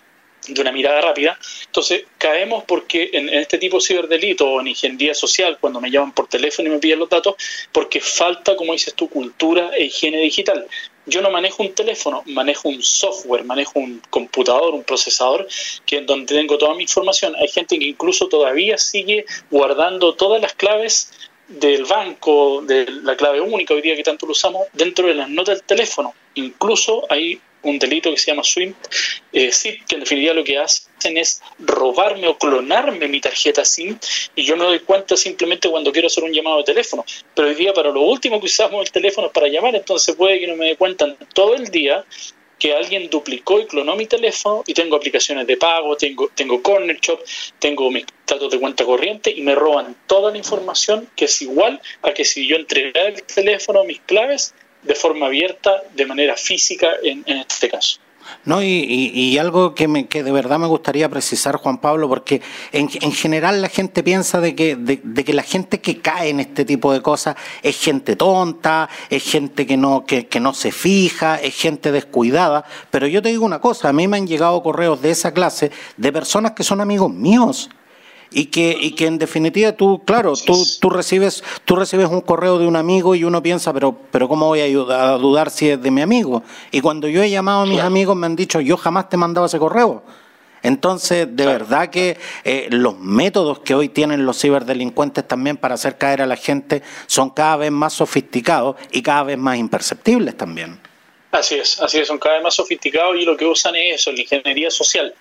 de 0.48 0.60
una 0.60 0.72
mirada 0.72 1.00
rápida. 1.00 1.38
Entonces, 1.66 2.04
caemos 2.18 2.64
porque 2.64 3.10
en, 3.12 3.28
este 3.28 3.58
tipo 3.58 3.76
de 3.78 3.82
ciberdelito 3.82 4.48
o 4.48 4.60
en 4.60 4.68
ingeniería 4.68 5.14
social, 5.14 5.58
cuando 5.60 5.80
me 5.80 5.90
llaman 5.90 6.12
por 6.12 6.28
teléfono 6.28 6.68
y 6.68 6.72
me 6.72 6.78
piden 6.78 6.98
los 6.98 7.08
datos, 7.08 7.34
porque 7.72 8.00
falta, 8.00 8.56
como 8.56 8.72
dices 8.72 8.94
tú, 8.94 9.08
cultura 9.08 9.70
e 9.76 9.84
higiene 9.84 10.18
digital. 10.20 10.66
Yo 11.06 11.22
no 11.22 11.30
manejo 11.30 11.62
un 11.62 11.74
teléfono, 11.74 12.22
manejo 12.26 12.68
un 12.68 12.82
software, 12.82 13.44
manejo 13.44 13.78
un 13.80 14.02
computador, 14.10 14.74
un 14.74 14.84
procesador, 14.84 15.48
que 15.86 15.98
en 15.98 16.06
donde 16.06 16.34
tengo 16.34 16.58
toda 16.58 16.74
mi 16.74 16.82
información. 16.82 17.34
Hay 17.36 17.48
gente 17.48 17.78
que 17.78 17.86
incluso 17.86 18.28
todavía 18.28 18.78
sigue 18.78 19.24
guardando 19.50 20.14
todas 20.14 20.40
las 20.40 20.52
claves 20.54 21.10
del 21.50 21.84
banco, 21.84 22.62
de 22.62 22.86
la 23.02 23.16
clave 23.16 23.40
única 23.40 23.74
hoy 23.74 23.82
día 23.82 23.96
que 23.96 24.02
tanto 24.02 24.26
lo 24.26 24.32
usamos, 24.32 24.68
dentro 24.72 25.06
de 25.06 25.14
las 25.14 25.28
notas 25.28 25.58
del 25.58 25.66
teléfono. 25.66 26.14
Incluso 26.34 27.04
hay 27.10 27.40
un 27.62 27.78
delito 27.78 28.10
que 28.10 28.16
se 28.16 28.30
llama 28.30 28.42
SWIFT, 28.42 28.76
eh, 29.32 29.52
SIP, 29.52 29.84
que 29.86 29.96
en 29.96 30.00
definitiva 30.00 30.32
lo 30.32 30.44
que 30.44 30.58
hacen 30.58 31.16
es 31.16 31.42
robarme 31.58 32.26
o 32.28 32.38
clonarme 32.38 33.08
mi 33.08 33.20
tarjeta 33.20 33.64
SIM 33.64 33.98
y 34.34 34.44
yo 34.44 34.56
me 34.56 34.64
doy 34.64 34.80
cuenta 34.80 35.16
simplemente 35.16 35.68
cuando 35.68 35.92
quiero 35.92 36.06
hacer 36.06 36.24
un 36.24 36.32
llamado 36.32 36.58
de 36.58 36.64
teléfono. 36.64 37.04
Pero 37.34 37.48
hoy 37.48 37.54
día 37.54 37.74
para 37.74 37.90
lo 37.90 38.00
último 38.02 38.40
que 38.40 38.46
usamos 38.46 38.82
el 38.82 38.90
teléfono 38.90 39.26
es 39.26 39.32
para 39.32 39.48
llamar, 39.48 39.74
entonces 39.74 40.14
puede 40.14 40.40
que 40.40 40.46
no 40.46 40.56
me 40.56 40.66
dé 40.66 40.76
cuenta 40.76 41.14
todo 41.34 41.54
el 41.54 41.70
día 41.70 42.04
que 42.60 42.74
alguien 42.74 43.10
duplicó 43.10 43.58
y 43.58 43.66
clonó 43.66 43.96
mi 43.96 44.06
teléfono 44.06 44.62
y 44.66 44.74
tengo 44.74 44.94
aplicaciones 44.94 45.46
de 45.46 45.56
pago, 45.56 45.96
tengo, 45.96 46.30
tengo 46.34 46.62
Corner 46.62 47.00
Shop, 47.00 47.18
tengo 47.58 47.90
mis 47.90 48.04
datos 48.26 48.52
de 48.52 48.60
cuenta 48.60 48.84
corriente 48.84 49.32
y 49.34 49.40
me 49.40 49.56
roban 49.56 49.96
toda 50.06 50.30
la 50.30 50.38
información 50.38 51.08
que 51.16 51.24
es 51.24 51.42
igual 51.42 51.80
a 52.02 52.12
que 52.12 52.24
si 52.24 52.46
yo 52.46 52.56
entregara 52.56 53.08
el 53.08 53.22
teléfono, 53.24 53.82
mis 53.82 54.00
claves, 54.00 54.54
de 54.82 54.94
forma 54.94 55.26
abierta, 55.26 55.82
de 55.94 56.06
manera 56.06 56.36
física 56.36 56.88
en 57.02 57.24
este 57.26 57.68
caso. 57.68 57.98
No, 58.44 58.62
y, 58.62 59.38
algo 59.38 59.74
que, 59.74 59.88
me, 59.88 60.06
que 60.06 60.22
de 60.22 60.32
verdad 60.32 60.58
me 60.58 60.66
gustaría 60.66 61.08
precisar, 61.08 61.56
Juan 61.56 61.78
Pablo, 61.78 62.08
porque 62.08 62.40
en, 62.72 62.88
general 62.88 63.62
la 63.62 63.68
gente 63.68 64.02
piensa 64.02 64.40
de 64.40 64.54
que, 64.54 64.76
de, 64.76 65.24
que 65.24 65.32
la 65.32 65.42
gente 65.42 65.80
que 65.80 66.00
cae 66.00 66.30
en 66.30 66.40
este 66.40 66.64
tipo 66.64 66.92
de 66.92 67.02
cosas 67.02 67.36
es 67.62 67.78
gente 67.78 68.16
tonta, 68.16 68.88
es 69.08 69.22
gente 69.22 69.66
que 69.66 69.76
no, 69.76 70.04
que, 70.04 70.26
que 70.26 70.40
no 70.40 70.54
se 70.54 70.72
fija, 70.72 71.36
es 71.36 71.54
gente 71.54 71.92
descuidada. 71.92 72.64
Pero 72.90 73.06
yo 73.06 73.22
te 73.22 73.28
digo 73.30 73.44
una 73.44 73.60
cosa, 73.60 73.88
a 73.88 73.92
mí 73.92 74.08
me 74.08 74.16
han 74.16 74.26
llegado 74.26 74.62
correos 74.62 75.02
de 75.02 75.10
esa 75.10 75.32
clase 75.32 75.70
de 75.96 76.12
personas 76.12 76.52
que 76.52 76.64
son 76.64 76.80
amigos 76.80 77.12
míos 77.12 77.70
y 78.30 78.46
que, 78.46 78.76
y 78.80 78.92
que 78.92 79.06
en 79.06 79.18
definitiva 79.18 79.72
tú, 79.72 80.02
claro, 80.04 80.34
tú, 80.34 80.64
tú, 80.80 80.90
recibes, 80.90 81.42
tú 81.64 81.76
recibes 81.76 82.08
un 82.08 82.20
correo 82.20 82.58
de 82.58 82.66
un 82.66 82.76
amigo 82.76 83.14
y 83.14 83.24
uno 83.24 83.42
piensa, 83.42 83.72
pero, 83.72 83.96
pero 84.10 84.28
¿cómo 84.28 84.46
voy 84.46 84.60
a, 84.60 84.68
dudar 85.18 85.50
si 85.50 85.70
es 85.70 85.82
de 85.82 85.90
mi 85.90 86.00
amigo? 86.00 86.42
Y 86.70 86.80
cuando 86.80 87.08
yo 87.08 87.22
he 87.22 87.30
llamado 87.30 87.62
a 87.62 87.66
mis 87.66 87.80
amigos 87.80 88.16
me 88.16 88.26
han 88.26 88.36
dicho, 88.36 88.60
yo 88.60 88.76
jamás 88.76 89.08
te 89.08 89.16
he 89.16 89.18
mandado 89.18 89.46
ese 89.46 89.58
correo. 89.58 90.02
Entonces, 90.62 91.26
de 91.30 91.46
verdad 91.46 91.88
que 91.88 92.18
eh, 92.44 92.68
los 92.70 92.98
métodos 92.98 93.60
que 93.60 93.74
hoy 93.74 93.88
tienen 93.88 94.26
los 94.26 94.38
ciberdelincuentes 94.38 95.26
también 95.26 95.56
para 95.56 95.74
hacer 95.74 95.96
caer 95.96 96.20
a 96.20 96.26
la 96.26 96.36
gente 96.36 96.82
son 97.06 97.30
cada 97.30 97.56
vez 97.56 97.70
más 97.72 97.94
sofisticados 97.94 98.76
y 98.92 99.02
cada 99.02 99.22
vez 99.22 99.38
más 99.38 99.56
imperceptibles 99.56 100.36
también. 100.36 100.78
Así 101.32 101.54
es, 101.54 101.80
así 101.80 101.98
es, 101.98 102.08
son 102.08 102.18
cada 102.18 102.34
vez 102.34 102.44
más 102.44 102.54
sofisticados 102.54 103.16
y 103.16 103.24
lo 103.24 103.36
que 103.36 103.46
usan 103.46 103.74
es 103.76 104.00
eso, 104.00 104.12
la 104.12 104.20
ingeniería 104.20 104.70
social. 104.70 105.14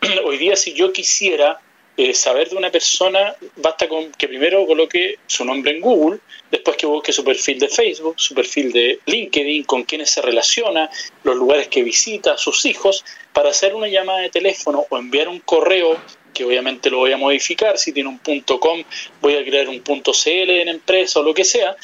Hoy 0.24 0.38
día 0.38 0.56
si 0.56 0.72
yo 0.72 0.92
quisiera 0.92 1.60
eh, 1.96 2.12
saber 2.12 2.50
de 2.50 2.56
una 2.56 2.70
persona, 2.70 3.34
basta 3.56 3.88
con 3.88 4.12
que 4.12 4.28
primero 4.28 4.66
coloque 4.66 5.18
su 5.26 5.44
nombre 5.44 5.72
en 5.72 5.80
Google, 5.80 6.20
después 6.50 6.76
que 6.76 6.86
busque 6.86 7.12
su 7.12 7.24
perfil 7.24 7.58
de 7.58 7.68
Facebook, 7.68 8.14
su 8.18 8.34
perfil 8.34 8.70
de 8.72 9.00
LinkedIn, 9.06 9.64
con 9.64 9.84
quienes 9.84 10.10
se 10.10 10.20
relaciona, 10.20 10.90
los 11.24 11.36
lugares 11.36 11.68
que 11.68 11.82
visita, 11.82 12.36
sus 12.36 12.66
hijos, 12.66 13.04
para 13.32 13.50
hacer 13.50 13.74
una 13.74 13.88
llamada 13.88 14.20
de 14.20 14.30
teléfono 14.30 14.84
o 14.90 14.98
enviar 14.98 15.28
un 15.28 15.40
correo 15.40 15.98
que 16.34 16.44
obviamente 16.44 16.90
lo 16.90 16.98
voy 16.98 17.12
a 17.12 17.16
modificar, 17.16 17.78
si 17.78 17.92
tiene 17.92 18.10
un 18.10 18.18
punto 18.18 18.60
.com 18.60 18.84
voy 19.22 19.36
a 19.36 19.44
crear 19.44 19.68
un 19.70 19.80
.cl 19.80 20.50
en 20.50 20.68
empresa 20.68 21.20
o 21.20 21.22
lo 21.22 21.32
que 21.32 21.44
sea, 21.44 21.76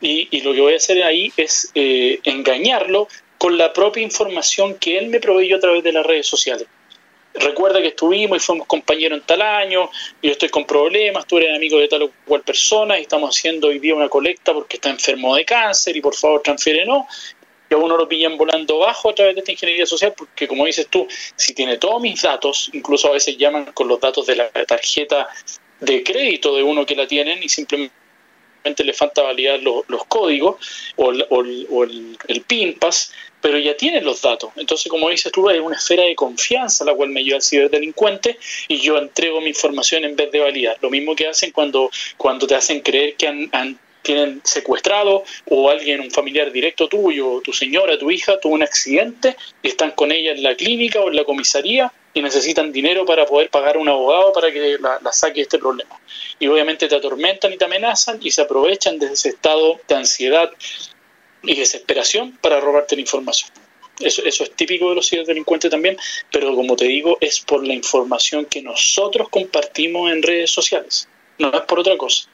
y, 0.00 0.40
lo 0.40 0.52
que 0.52 0.60
voy 0.60 0.72
a 0.72 0.76
hacer 0.78 1.02
ahí 1.04 1.32
es 1.36 1.70
eh, 1.74 2.18
engañarlo 2.24 3.06
con 3.38 3.56
la 3.56 3.72
propia 3.72 4.02
información 4.02 4.74
que 4.74 4.98
él 4.98 5.08
me 5.08 5.20
proveyó 5.20 5.56
a 5.56 5.60
través 5.60 5.84
de 5.84 5.92
las 5.92 6.04
redes 6.04 6.26
sociales 6.26 6.66
recuerda 7.34 7.80
que 7.80 7.88
estuvimos 7.88 8.38
y 8.38 8.40
fuimos 8.40 8.66
compañeros 8.66 9.18
en 9.18 9.26
tal 9.26 9.42
año, 9.42 9.90
yo 10.22 10.30
estoy 10.30 10.48
con 10.48 10.64
problemas, 10.64 11.26
tú 11.26 11.38
eres 11.38 11.54
amigo 11.54 11.78
de 11.78 11.88
tal 11.88 12.02
o 12.02 12.10
cual 12.26 12.42
persona 12.42 12.98
y 12.98 13.02
estamos 13.02 13.36
haciendo 13.36 13.68
hoy 13.68 13.78
día 13.78 13.94
una 13.94 14.08
colecta 14.08 14.52
porque 14.52 14.76
está 14.76 14.90
enfermo 14.90 15.34
de 15.36 15.44
cáncer 15.44 15.96
y 15.96 16.00
por 16.00 16.14
favor 16.14 16.42
no 16.86 17.06
Y 17.70 17.74
a 17.74 17.76
uno 17.76 17.96
lo 17.96 18.08
pillan 18.08 18.36
volando 18.36 18.78
bajo 18.78 19.10
a 19.10 19.14
través 19.14 19.34
de 19.34 19.40
esta 19.40 19.52
ingeniería 19.52 19.86
social 19.86 20.12
porque, 20.16 20.48
como 20.48 20.66
dices 20.66 20.88
tú, 20.88 21.06
si 21.36 21.54
tiene 21.54 21.78
todos 21.78 22.00
mis 22.00 22.20
datos, 22.22 22.70
incluso 22.72 23.08
a 23.08 23.12
veces 23.12 23.36
llaman 23.36 23.66
con 23.72 23.86
los 23.86 24.00
datos 24.00 24.26
de 24.26 24.36
la 24.36 24.50
tarjeta 24.50 25.28
de 25.78 26.02
crédito 26.02 26.54
de 26.54 26.62
uno 26.62 26.84
que 26.84 26.96
la 26.96 27.06
tienen 27.06 27.42
y 27.42 27.48
simplemente 27.48 27.99
le 28.64 28.92
falta 28.92 29.22
validar 29.22 29.60
los, 29.62 30.04
códigos 30.08 30.56
o, 30.96 31.10
el, 31.10 32.16
el, 32.28 32.40
PIN 32.42 32.78
pass, 32.78 33.12
pero 33.40 33.58
ya 33.58 33.76
tienen 33.76 34.04
los 34.04 34.22
datos. 34.22 34.50
Entonces, 34.56 34.90
como 34.90 35.08
dices 35.10 35.32
tú, 35.32 35.48
hay 35.48 35.58
una 35.58 35.76
esfera 35.76 36.04
de 36.04 36.14
confianza 36.14 36.84
la 36.84 36.94
cual 36.94 37.10
me 37.10 37.24
lleva 37.24 37.36
el 37.36 37.42
ciberdelincuente 37.42 38.38
y 38.68 38.78
yo 38.78 38.98
entrego 38.98 39.40
mi 39.40 39.48
información 39.48 40.04
en 40.04 40.16
vez 40.16 40.30
de 40.30 40.40
validar. 40.40 40.76
Lo 40.80 40.90
mismo 40.90 41.14
que 41.14 41.28
hacen 41.28 41.50
cuando, 41.52 41.90
cuando 42.16 42.46
te 42.46 42.54
hacen 42.54 42.80
creer 42.80 43.14
que 43.16 43.26
han, 43.26 43.78
tienen 44.02 44.40
secuestrado 44.44 45.24
o 45.46 45.70
alguien, 45.70 46.00
un 46.00 46.10
familiar 46.10 46.50
directo 46.50 46.88
tuyo, 46.88 47.40
tu 47.42 47.52
señora, 47.52 47.98
tu 47.98 48.10
hija, 48.10 48.40
tuvo 48.40 48.54
un 48.54 48.62
accidente 48.62 49.36
y 49.62 49.68
están 49.68 49.90
con 49.92 50.10
ella 50.10 50.32
en 50.32 50.42
la 50.42 50.54
clínica 50.54 51.00
o 51.00 51.08
en 51.08 51.16
la 51.16 51.24
comisaría 51.24 51.92
y 52.12 52.22
necesitan 52.22 52.72
dinero 52.72 53.04
para 53.04 53.26
poder 53.26 53.50
pagar 53.50 53.76
a 53.76 53.78
un 53.78 53.88
abogado 53.88 54.32
para 54.32 54.50
que 54.52 54.78
la, 54.78 54.98
la 55.02 55.12
saque 55.12 55.42
este 55.42 55.58
problema. 55.58 55.98
Y 56.38 56.48
obviamente 56.48 56.88
te 56.88 56.96
atormentan 56.96 57.52
y 57.52 57.58
te 57.58 57.64
amenazan 57.64 58.18
y 58.20 58.30
se 58.30 58.42
aprovechan 58.42 58.98
de 58.98 59.06
ese 59.12 59.30
estado 59.30 59.78
de 59.86 59.94
ansiedad 59.94 60.50
y 61.42 61.54
desesperación 61.54 62.36
para 62.40 62.60
robarte 62.60 62.96
la 62.96 63.02
información. 63.02 63.50
Eso, 64.00 64.24
eso 64.24 64.44
es 64.44 64.52
típico 64.52 64.88
de 64.88 64.96
los 64.96 65.08
ciberdelincuentes 65.08 65.70
también, 65.70 65.96
pero 66.32 66.54
como 66.54 66.74
te 66.74 66.86
digo, 66.86 67.18
es 67.20 67.40
por 67.40 67.66
la 67.66 67.74
información 67.74 68.46
que 68.46 68.62
nosotros 68.62 69.28
compartimos 69.28 70.10
en 70.10 70.22
redes 70.22 70.50
sociales, 70.50 71.06
no 71.38 71.52
es 71.52 71.62
por 71.62 71.80
otra 71.80 71.98
cosa. 71.98 72.29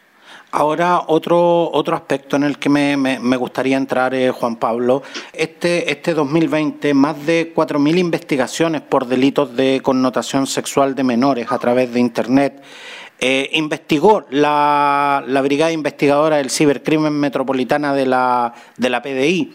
Ahora, 0.53 1.03
otro, 1.09 1.71
otro 1.73 1.97
aspecto 1.97 2.37
en 2.37 2.45
el 2.45 2.59
que 2.59 2.69
me, 2.69 2.97
me, 2.97 3.37
gustaría 3.37 3.76
entrar, 3.76 4.15
eh, 4.15 4.31
Juan 4.31 4.57
Pablo, 4.57 5.03
este, 5.33 5.91
este 5.91 6.15
2020, 6.15 6.95
más 6.95 7.26
de 7.26 7.53
4.000 7.55 7.99
investigaciones 7.99 8.81
por 8.81 9.07
delitos 9.07 9.55
de 9.55 9.81
connotación 9.83 10.47
sexual 10.47 10.95
de 10.95 11.03
menores 11.03 11.50
a 11.50 11.59
través 11.59 11.93
de 11.93 12.00
Internet. 12.00 12.62
Eh, 13.19 13.50
investigó 13.55 14.25
la, 14.31 15.25
la, 15.26 15.43
Brigada 15.43 15.73
Investigadora 15.73 16.37
del 16.37 16.50
Cibercrimen 16.50 17.15
Metropolitana 17.15 17.93
de 17.93 18.07
la, 18.07 18.55
de 18.76 18.91
la 18.91 19.03
PDI. 19.03 19.55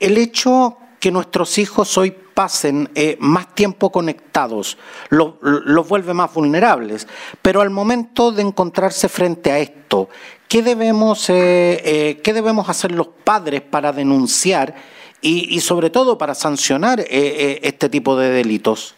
El 0.00 0.18
hecho 0.18 0.78
que 0.98 1.10
nuestros 1.10 1.58
hijos 1.58 1.96
hoy 1.96 2.14
pasen 2.38 2.88
eh, 2.94 3.16
más 3.18 3.52
tiempo 3.52 3.90
conectados 3.90 4.78
los, 5.08 5.40
vuelve 5.88 6.14
más 6.14 6.32
vulnerables, 6.32 7.08
pero 7.42 7.60
al 7.60 7.70
momento 7.70 8.30
de 8.30 8.42
encontrarse 8.42 9.08
frente 9.08 9.50
a 9.50 9.58
esto, 9.58 10.08
¿qué 10.46 10.62
debemos, 10.62 11.28
eh, 11.30 12.20
¿qué 12.22 12.32
debemos 12.32 12.68
hacer 12.68 12.92
los 12.92 13.08
padres 13.08 13.60
para 13.62 13.90
denunciar 13.90 14.72
y 15.20 15.58
sobre 15.58 15.90
todo 15.90 16.16
para 16.16 16.32
sancionar 16.36 17.04
este 17.10 17.88
tipo 17.88 18.16
de 18.16 18.30
delitos? 18.30 18.94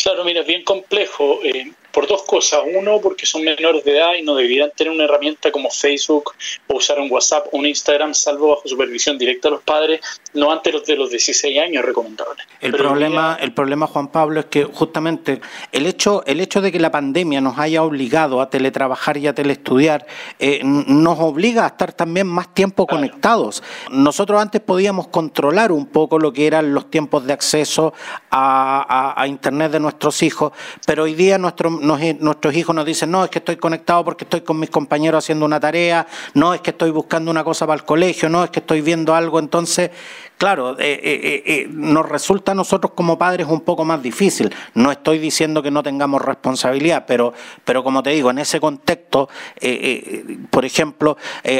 Claro, 0.00 0.22
mira, 0.24 0.42
es 0.42 0.46
bien 0.46 0.62
complejo 0.62 1.40
por 1.92 2.08
dos 2.08 2.22
cosas. 2.22 2.60
Uno, 2.74 3.00
porque 3.00 3.26
son 3.26 3.44
menores 3.44 3.84
de 3.84 3.96
edad 3.96 4.14
y 4.18 4.22
no 4.22 4.34
deberían 4.34 4.70
tener 4.74 4.92
una 4.92 5.04
herramienta 5.04 5.52
como 5.52 5.70
Facebook 5.70 6.32
o 6.66 6.76
usar 6.76 6.98
un 6.98 7.10
WhatsApp 7.10 7.46
o 7.52 7.58
un 7.58 7.66
Instagram, 7.66 8.14
salvo 8.14 8.48
bajo 8.48 8.66
supervisión 8.66 9.18
directa 9.18 9.48
de 9.48 9.56
los 9.56 9.62
padres, 9.62 10.00
no 10.34 10.50
antes 10.50 10.84
de 10.84 10.96
los 10.96 11.10
16 11.10 11.58
años 11.58 11.84
recomendable. 11.84 12.42
El 12.60 12.72
problema, 12.72 13.36
el 13.40 13.52
problema, 13.52 13.86
Juan 13.86 14.08
Pablo, 14.08 14.40
es 14.40 14.46
que 14.46 14.64
justamente 14.64 15.40
el 15.70 15.86
hecho, 15.86 16.24
el 16.26 16.40
hecho 16.40 16.60
de 16.60 16.72
que 16.72 16.80
la 16.80 16.90
pandemia 16.90 17.40
nos 17.40 17.58
haya 17.58 17.82
obligado 17.82 18.40
a 18.40 18.48
teletrabajar 18.48 19.18
y 19.18 19.26
a 19.26 19.34
teleestudiar, 19.34 20.06
eh, 20.38 20.60
nos 20.64 21.18
obliga 21.20 21.64
a 21.64 21.68
estar 21.68 21.92
también 21.92 22.26
más 22.26 22.54
tiempo 22.54 22.86
conectados. 22.86 23.62
Nosotros 23.90 24.40
antes 24.40 24.60
podíamos 24.60 25.08
controlar 25.08 25.72
un 25.72 25.86
poco 25.86 26.18
lo 26.18 26.32
que 26.32 26.46
eran 26.46 26.72
los 26.72 26.90
tiempos 26.90 27.26
de 27.26 27.32
acceso 27.32 27.92
a, 28.30 29.14
a 29.20 29.26
Internet 29.26 29.72
de 29.72 29.80
nuestros 29.80 30.22
hijos, 30.22 30.52
pero 30.86 31.04
hoy 31.04 31.14
día 31.14 31.36
nuestro 31.36 31.70
nuestros 31.82 32.54
hijos 32.54 32.74
nos 32.74 32.86
dicen, 32.86 33.10
no, 33.10 33.24
es 33.24 33.30
que 33.30 33.38
estoy 33.38 33.56
conectado 33.56 34.04
porque 34.04 34.24
estoy 34.24 34.42
con 34.42 34.58
mis 34.58 34.70
compañeros 34.70 35.24
haciendo 35.24 35.44
una 35.44 35.58
tarea, 35.58 36.06
no 36.34 36.54
es 36.54 36.60
que 36.60 36.70
estoy 36.70 36.90
buscando 36.90 37.30
una 37.30 37.42
cosa 37.42 37.66
para 37.66 37.80
el 37.80 37.84
colegio, 37.84 38.28
no 38.28 38.44
es 38.44 38.50
que 38.50 38.60
estoy 38.60 38.80
viendo 38.80 39.14
algo. 39.14 39.38
Entonces, 39.38 39.90
claro, 40.38 40.78
eh, 40.78 41.00
eh, 41.02 41.42
eh, 41.44 41.68
nos 41.70 42.08
resulta 42.08 42.52
a 42.52 42.54
nosotros 42.54 42.92
como 42.94 43.18
padres 43.18 43.46
un 43.48 43.62
poco 43.62 43.84
más 43.84 44.02
difícil. 44.02 44.54
No 44.74 44.92
estoy 44.92 45.18
diciendo 45.18 45.62
que 45.62 45.70
no 45.70 45.82
tengamos 45.82 46.22
responsabilidad, 46.22 47.04
pero, 47.06 47.32
pero 47.64 47.82
como 47.82 48.02
te 48.02 48.10
digo, 48.10 48.30
en 48.30 48.38
ese 48.38 48.60
contexto, 48.60 49.28
por 50.50 50.64
ejemplo, 50.64 51.16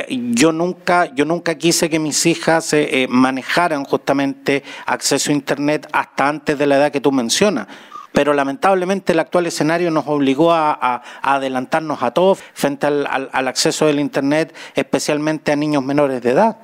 yo, 0.08 0.52
nunca, 0.52 1.12
yo 1.14 1.24
nunca 1.24 1.56
quise 1.56 1.90
que 1.90 1.98
mis 1.98 2.24
hijas 2.26 2.74
manejaran 3.08 3.84
justamente 3.84 4.62
acceso 4.86 5.30
a 5.30 5.34
Internet 5.34 5.88
hasta 5.92 6.28
antes 6.28 6.58
de 6.58 6.66
la 6.66 6.76
edad 6.76 6.92
que 6.92 7.00
tú 7.00 7.10
mencionas 7.12 7.66
pero 8.12 8.34
lamentablemente 8.34 9.12
el 9.12 9.18
actual 9.18 9.46
escenario 9.46 9.90
nos 9.90 10.06
obligó 10.06 10.52
a, 10.52 11.02
adelantarnos 11.22 12.02
a 12.02 12.12
todos 12.12 12.38
frente 12.54 12.86
al, 12.86 13.48
acceso 13.48 13.86
del 13.86 14.00
Internet, 14.00 14.54
especialmente 14.74 15.52
a 15.52 15.56
niños 15.56 15.82
menores 15.82 16.22
de 16.22 16.30
edad. 16.30 16.56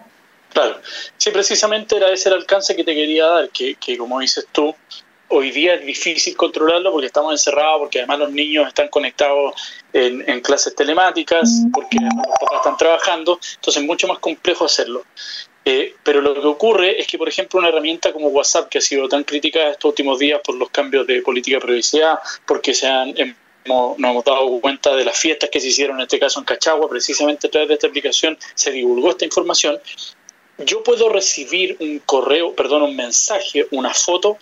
Claro, 0.53 0.79
sí, 1.17 1.31
precisamente 1.31 1.97
era 1.97 2.11
ese 2.11 2.29
el 2.29 2.37
alcance 2.37 2.75
que 2.75 2.85
te 2.85 2.95
quería 2.95 3.27
dar, 3.27 3.51
que, 3.51 3.77
como 3.99 4.21
dices 4.21 4.47
tú, 4.53 4.75
hoy 5.29 5.51
día 5.51 5.75
es 5.75 5.85
difícil 5.85 6.37
controlarlo 6.37 6.91
porque 6.91 7.07
estamos 7.07 7.33
encerrados, 7.33 7.81
porque 7.81 7.99
además 7.99 8.19
los 8.21 8.33
niños 8.33 8.67
están 8.67 8.89
conectados 8.89 9.55
en, 9.93 10.41
clases 10.41 10.75
telemáticas, 10.75 11.51
porque 11.73 11.99
los 12.01 12.39
papás 12.41 12.57
están 12.57 12.77
trabajando, 12.77 13.39
entonces 13.57 13.83
es 13.83 13.87
mucho 13.87 14.09
más 14.09 14.19
complejo 14.19 14.65
hacerlo. 14.65 15.05
Eh, 15.71 15.95
pero 16.03 16.23
lo 16.23 16.33
que 16.33 16.47
ocurre 16.47 16.99
es 16.99 17.07
que, 17.07 17.19
por 17.19 17.29
ejemplo, 17.29 17.59
una 17.61 17.69
herramienta 17.69 18.11
como 18.11 18.29
WhatsApp, 18.29 18.71
que 18.71 18.79
ha 18.79 18.81
sido 18.81 19.07
tan 19.07 19.23
criticada 19.23 19.73
estos 19.73 19.91
últimos 19.91 20.19
días 20.19 20.41
por 20.43 20.55
los 20.55 20.71
cambios 20.71 21.07
de 21.07 21.21
política 21.21 21.59
de 21.59 21.61
privacidad, 21.61 22.19
porque 22.47 22.73
se 22.73 22.87
han, 22.87 23.13
hemos, 23.19 23.99
nos 23.99 24.11
hemos 24.11 24.25
dado 24.25 24.61
cuenta 24.63 24.97
de 24.97 25.05
las 25.05 25.19
fiestas 25.19 25.51
que 25.51 25.61
se 25.61 25.67
hicieron, 25.67 25.97
en 25.99 26.05
este 26.05 26.19
caso 26.19 26.41
en 26.41 26.47
Cachagua, 26.47 26.89
precisamente 26.89 27.49
a 27.49 27.51
través 27.51 27.69
de 27.69 27.75
esta 27.75 27.87
aplicación 27.87 28.39
se 28.55 28.71
divulgó 28.71 29.11
esta 29.11 29.27
información. 29.27 29.79
yo 30.57 30.83
puedo 30.83 31.11
recibir 31.11 31.77
un 31.81 31.99
correo, 31.99 32.55
perdón, 32.55 32.81
un 32.81 32.97
mensaje, 32.97 33.67
una 33.71 33.93
foto 33.93 34.39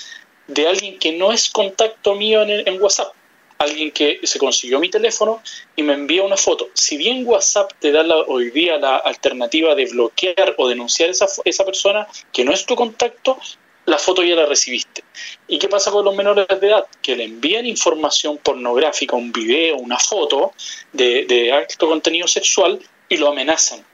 de 0.46 0.68
alguien 0.68 0.96
que 0.96 1.10
no 1.10 1.32
es 1.32 1.50
contacto 1.50 2.14
mío 2.14 2.42
en, 2.42 2.80
WhatsApp. 2.80 3.12
Alguien 3.58 3.90
que 3.90 4.20
se 4.22 4.38
consiguió 4.38 4.78
mi 4.78 4.90
teléfono 4.90 5.42
y 5.76 5.82
me 5.82 5.94
envía 5.94 6.22
una 6.22 6.36
foto. 6.36 6.68
Si 6.74 6.96
bien 6.96 7.26
WhatsApp 7.26 7.72
te 7.80 7.90
da 7.90 8.04
hoy 8.26 8.50
día 8.50 8.78
la 8.78 8.96
alternativa 8.96 9.74
de 9.74 9.86
bloquear 9.86 10.54
o 10.58 10.68
denunciar 10.68 11.10
esa, 11.10 11.26
esa 11.44 11.64
persona 11.64 12.06
que 12.32 12.44
no 12.44 12.52
es 12.52 12.66
tu 12.66 12.76
contacto, 12.76 13.38
la 13.86 13.98
foto 13.98 14.22
ya 14.22 14.34
la 14.34 14.46
recibiste. 14.46 15.04
¿Y 15.48 15.58
qué 15.58 15.68
pasa 15.68 15.90
con 15.90 16.04
los 16.04 16.14
menores 16.14 16.46
de 16.48 16.66
edad? 16.66 16.86
Que 17.00 17.16
le 17.16 17.24
envían 17.24 17.66
información 17.66 18.38
pornográfica, 18.38 19.16
un 19.16 19.32
video, 19.32 19.76
una 19.76 19.98
foto 19.98 20.52
de, 20.92 21.24
de 21.24 21.52
alto 21.52 21.88
contenido 21.88 22.26
sexual 22.26 22.80
y 23.08 23.16
lo 23.16 23.28
amenazan. 23.28 23.84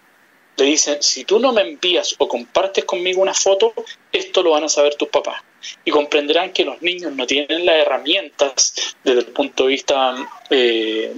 Le 0.56 0.64
dicen, 0.64 1.02
si 1.02 1.24
tú 1.24 1.38
no 1.38 1.52
me 1.52 1.62
envías 1.62 2.14
o 2.18 2.28
compartes 2.28 2.84
conmigo 2.84 3.22
una 3.22 3.34
foto, 3.34 3.72
esto 4.10 4.42
lo 4.42 4.50
van 4.50 4.64
a 4.64 4.68
saber 4.68 4.96
tus 4.96 5.08
papás. 5.08 5.42
Y 5.84 5.90
comprenderán 5.90 6.52
que 6.52 6.64
los 6.64 6.80
niños 6.82 7.12
no 7.12 7.26
tienen 7.26 7.64
las 7.66 7.76
herramientas 7.76 8.94
desde 9.04 9.20
el 9.20 9.26
punto 9.26 9.64
de 9.64 9.68
vista 9.70 10.14
eh, 10.50 11.12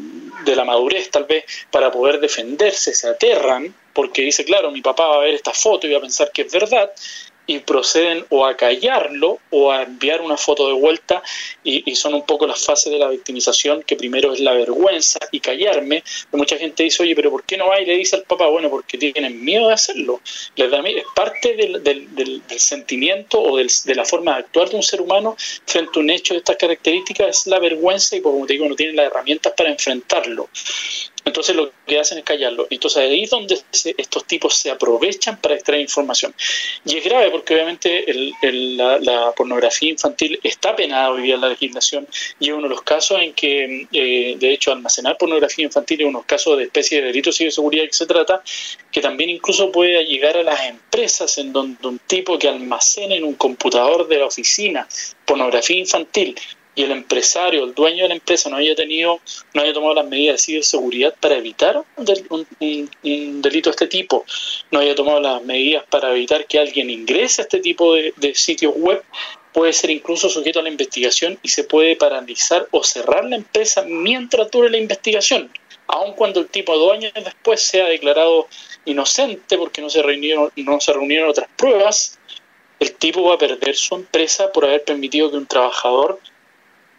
de 0.45 0.57
la 0.57 0.65
madurez, 0.65 1.11
tal 1.11 1.25
vez, 1.25 1.45
para 1.71 1.91
poder 1.91 2.21
defenderse, 2.21 2.95
se 2.95 3.09
aterran, 3.09 3.75
porque 3.93 4.23
dice, 4.23 4.45
claro, 4.45 4.71
mi 4.71 4.83
papá 4.83 5.07
va 5.07 5.17
a 5.17 5.21
ver 5.21 5.35
esta 5.35 5.53
foto 5.53 5.87
y 5.87 5.93
va 5.93 5.99
a 5.99 6.03
pensar 6.03 6.31
que 6.33 6.43
es 6.43 6.53
verdad, 6.53 6.91
y 7.47 7.59
proceden 7.61 8.25
o 8.31 8.47
a 8.47 8.57
callarlo 8.57 9.39
o 9.51 9.71
a 9.71 9.83
enviar 9.83 10.21
una 10.21 10.37
foto 10.37 10.67
de 10.67 10.75
vuelta 10.75 11.23
y, 11.63 11.95
son 11.95 12.15
un 12.15 12.27
poco 12.27 12.47
las 12.47 12.65
fases 12.65 12.93
de 12.93 12.99
la 12.99 13.09
victimización 13.09 13.83
que 13.83 13.97
primero 13.97 14.33
es 14.33 14.41
la 14.41 14.53
vergüenza 14.53 15.19
y 15.31 15.41
callarme. 15.41 16.03
Mucha 16.33 16.57
gente 16.57 16.83
dice 16.83 17.03
oye 17.03 17.15
pero 17.15 17.31
¿por 17.31 17.45
qué 17.45 17.57
no 17.57 17.69
va 17.69 17.81
y 17.81 17.87
le 17.87 17.97
dice 17.97 18.17
al 18.17 18.23
papá 18.23 18.47
bueno 18.47 18.69
porque 18.71 18.99
tienen 18.99 19.45
miedo 19.45 19.69
de 19.69 19.75
hacerlo. 19.75 20.21
Les 20.57 20.71
da, 20.71 20.81
es 20.81 21.05
parte 21.15 21.55
del, 21.55 21.83
del, 21.83 22.43
sentimiento 22.57 23.41
o 23.41 23.57
de 23.57 23.95
la 23.95 24.05
forma 24.05 24.33
de 24.33 24.41
actuar 24.41 24.71
de 24.71 24.77
un 24.77 24.83
ser 24.83 25.01
humano 25.01 25.37
frente 25.67 25.99
a 25.99 26.01
un 26.01 26.11
hecho 26.11 26.35
de 26.35 26.39
estas 26.39 26.57
características 26.57 27.29
es 27.29 27.47
la 27.47 27.59
vergüenza 27.59 28.17
y 28.17 28.21
como 28.21 28.47
te 28.47 28.55
digo 28.55 28.69
no 28.69 28.77
tienen 28.77 28.97
las 28.97 29.07
herramientas 29.07 29.53
para 29.57 29.71
enfrentarlo 29.71 30.49
entonces 31.25 31.57
lo 31.57 31.73
que 31.87 31.99
hacen 31.99 32.19
es 32.19 32.25
callarlo. 32.25 32.67
Entonces 32.71 33.03
ahí 33.03 33.25
es 33.25 33.31
donde 33.31 33.59
estos 33.73 34.25
tipos 34.27 34.55
se 34.57 34.71
aprovechan 34.71 35.41
para 35.41 35.55
extraer 35.55 35.81
información. 35.81 36.35
Y 36.85 36.99
es 36.99 37.05
grave 37.05 37.31
porque 37.31 37.55
obviamente 37.55 38.05
la, 38.43 39.33
pornografía 39.37 39.91
infantil 39.91 40.39
está 40.43 40.77
penada 40.77 41.11
hoy 41.11 41.23
día 41.23 41.35
en 41.37 41.41
la 41.41 41.49
legislación 41.49 42.07
y 42.39 42.49
es 42.49 42.53
uno 42.55 42.65
de 42.65 42.69
los 42.69 42.83
casos 42.83 43.21
en 43.21 43.33
que, 43.33 43.89
eh, 43.93 44.37
de 44.39 44.53
hecho, 44.53 44.73
almacenar 44.73 45.17
pornografía 45.19 45.65
infantil 45.65 46.03
es 46.03 46.07
uno 46.07 46.19
de 46.19 46.23
los 46.23 46.27
casos 46.27 46.59
de 46.59 46.65
especie 46.65 47.01
de 47.01 47.07
delitos 47.09 47.39
de 47.39 47.51
seguridad 47.51 47.85
que 47.85 47.93
se 47.93 48.07
trata, 48.07 48.43
que 48.93 49.01
también 49.01 49.31
incluso 49.31 49.73
puede 49.73 50.05
llegar 50.05 50.37
a 50.37 50.43
las 50.43 50.65
empresas 50.67 51.39
en 51.39 51.53
donde 51.53 51.89
un 51.89 51.99
tipo 51.99 52.39
que 52.39 52.49
almacena 52.49 53.15
en 53.15 53.25
un 53.25 53.35
computador 53.35 54.07
de 54.09 54.19
la 54.19 54.27
oficina 54.27 54.87
pornografía 55.25 55.79
infantil 55.79 56.37
y 56.75 56.83
el 56.83 56.91
empresario, 56.91 57.65
el 57.65 57.75
dueño 57.75 58.03
de 58.03 58.09
la 58.09 58.15
empresa 58.15 58.51
no 58.51 58.57
haya 58.57 58.75
tenido, 58.75 59.21
no 59.53 59.63
haya 59.63 59.73
tomado 59.73 59.95
las 59.95 60.07
medidas 60.07 60.45
de 60.47 60.63
seguridad 60.63 61.15
para 61.21 61.37
evitar 61.37 61.85
un, 61.97 63.43
delito 63.43 63.71
de 63.71 63.75
este 63.75 63.87
tipo, 63.87 64.25
no 64.71 64.81
haya 64.81 64.95
tomado 64.95 65.21
las 65.21 65.43
medidas 65.45 65.85
para 65.89 66.11
evitar 66.11 66.47
que 66.47 66.59
alguien 66.59 66.91
ingrese 66.91 67.43
a 67.43 67.45
este 67.45 67.61
tipo 67.61 67.95
de, 67.95 68.13
de 68.17 68.35
sitios 68.35 68.75
web, 68.77 69.03
puede 69.53 69.73
ser 69.73 69.91
incluso 69.91 70.29
sujeto 70.29 70.59
a 70.59 70.63
la 70.63 70.69
investigación 70.69 71.39
y 71.43 71.49
se 71.49 71.63
puede 71.63 71.95
paralizar 71.95 72.67
o 72.73 72.83
cerrar 72.83 73.25
la 73.25 73.37
empresa 73.37 73.85
mientras 73.87 74.51
dure 74.51 74.69
la 74.69 74.79
investigación, 74.79 75.51
aun 75.87 76.15
cuando 76.15 76.41
el 76.41 76.49
tipo 76.49 76.77
dos 76.77 76.93
años 76.93 77.13
después 77.15 77.61
sea 77.61 77.87
declarado 77.87 78.49
inocente 78.85 79.57
porque 79.57 79.81
no 79.81 79.91
se 79.91 80.03
reunieron, 80.03 80.51
no 80.57 80.81
se 80.81 80.93
reunieron 80.93 81.31
otras 81.31 81.49
pruebas, 81.57 82.19
el 82.81 82.95
tipo 82.95 83.23
va 83.23 83.35
a 83.35 83.39
perder 83.39 83.77
su 83.77 83.95
empresa 83.95 84.51
por 84.53 84.65
haber 84.65 84.85
permitido 84.85 85.31
que 85.31 85.37
un 85.37 85.47
trabajador 85.47 86.19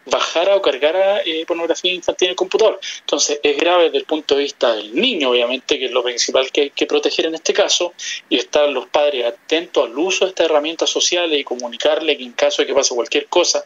bajara 0.06 0.56
o 0.56 0.62
cargara 0.62 1.20
eh, 1.24 1.44
pornografía 1.46 1.92
infantil 1.92 2.26
en 2.26 2.30
el 2.30 2.36
computador. 2.36 2.80
Entonces 3.00 3.40
es 3.42 3.56
grave 3.56 3.84
desde 3.84 3.98
el 3.98 4.04
punto 4.04 4.36
de 4.36 4.42
vista 4.42 4.74
del 4.74 4.94
niño, 4.94 5.30
obviamente, 5.30 5.78
que 5.78 5.86
es 5.86 5.90
lo 5.90 6.02
principal 6.02 6.50
que 6.50 6.62
hay 6.62 6.70
que 6.70 6.86
proteger 6.86 7.26
en 7.26 7.34
este 7.34 7.52
caso, 7.52 7.92
y 8.28 8.36
estar 8.36 8.68
los 8.68 8.86
padres 8.86 9.26
atentos 9.26 9.84
al 9.84 9.98
uso 9.98 10.24
de 10.24 10.30
estas 10.30 10.46
herramientas 10.46 10.90
sociales 10.90 11.38
y 11.38 11.44
comunicarle 11.44 12.16
que 12.16 12.24
en 12.24 12.32
caso 12.32 12.62
de 12.62 12.68
que 12.68 12.74
pase 12.74 12.94
cualquier 12.94 13.26
cosa, 13.26 13.64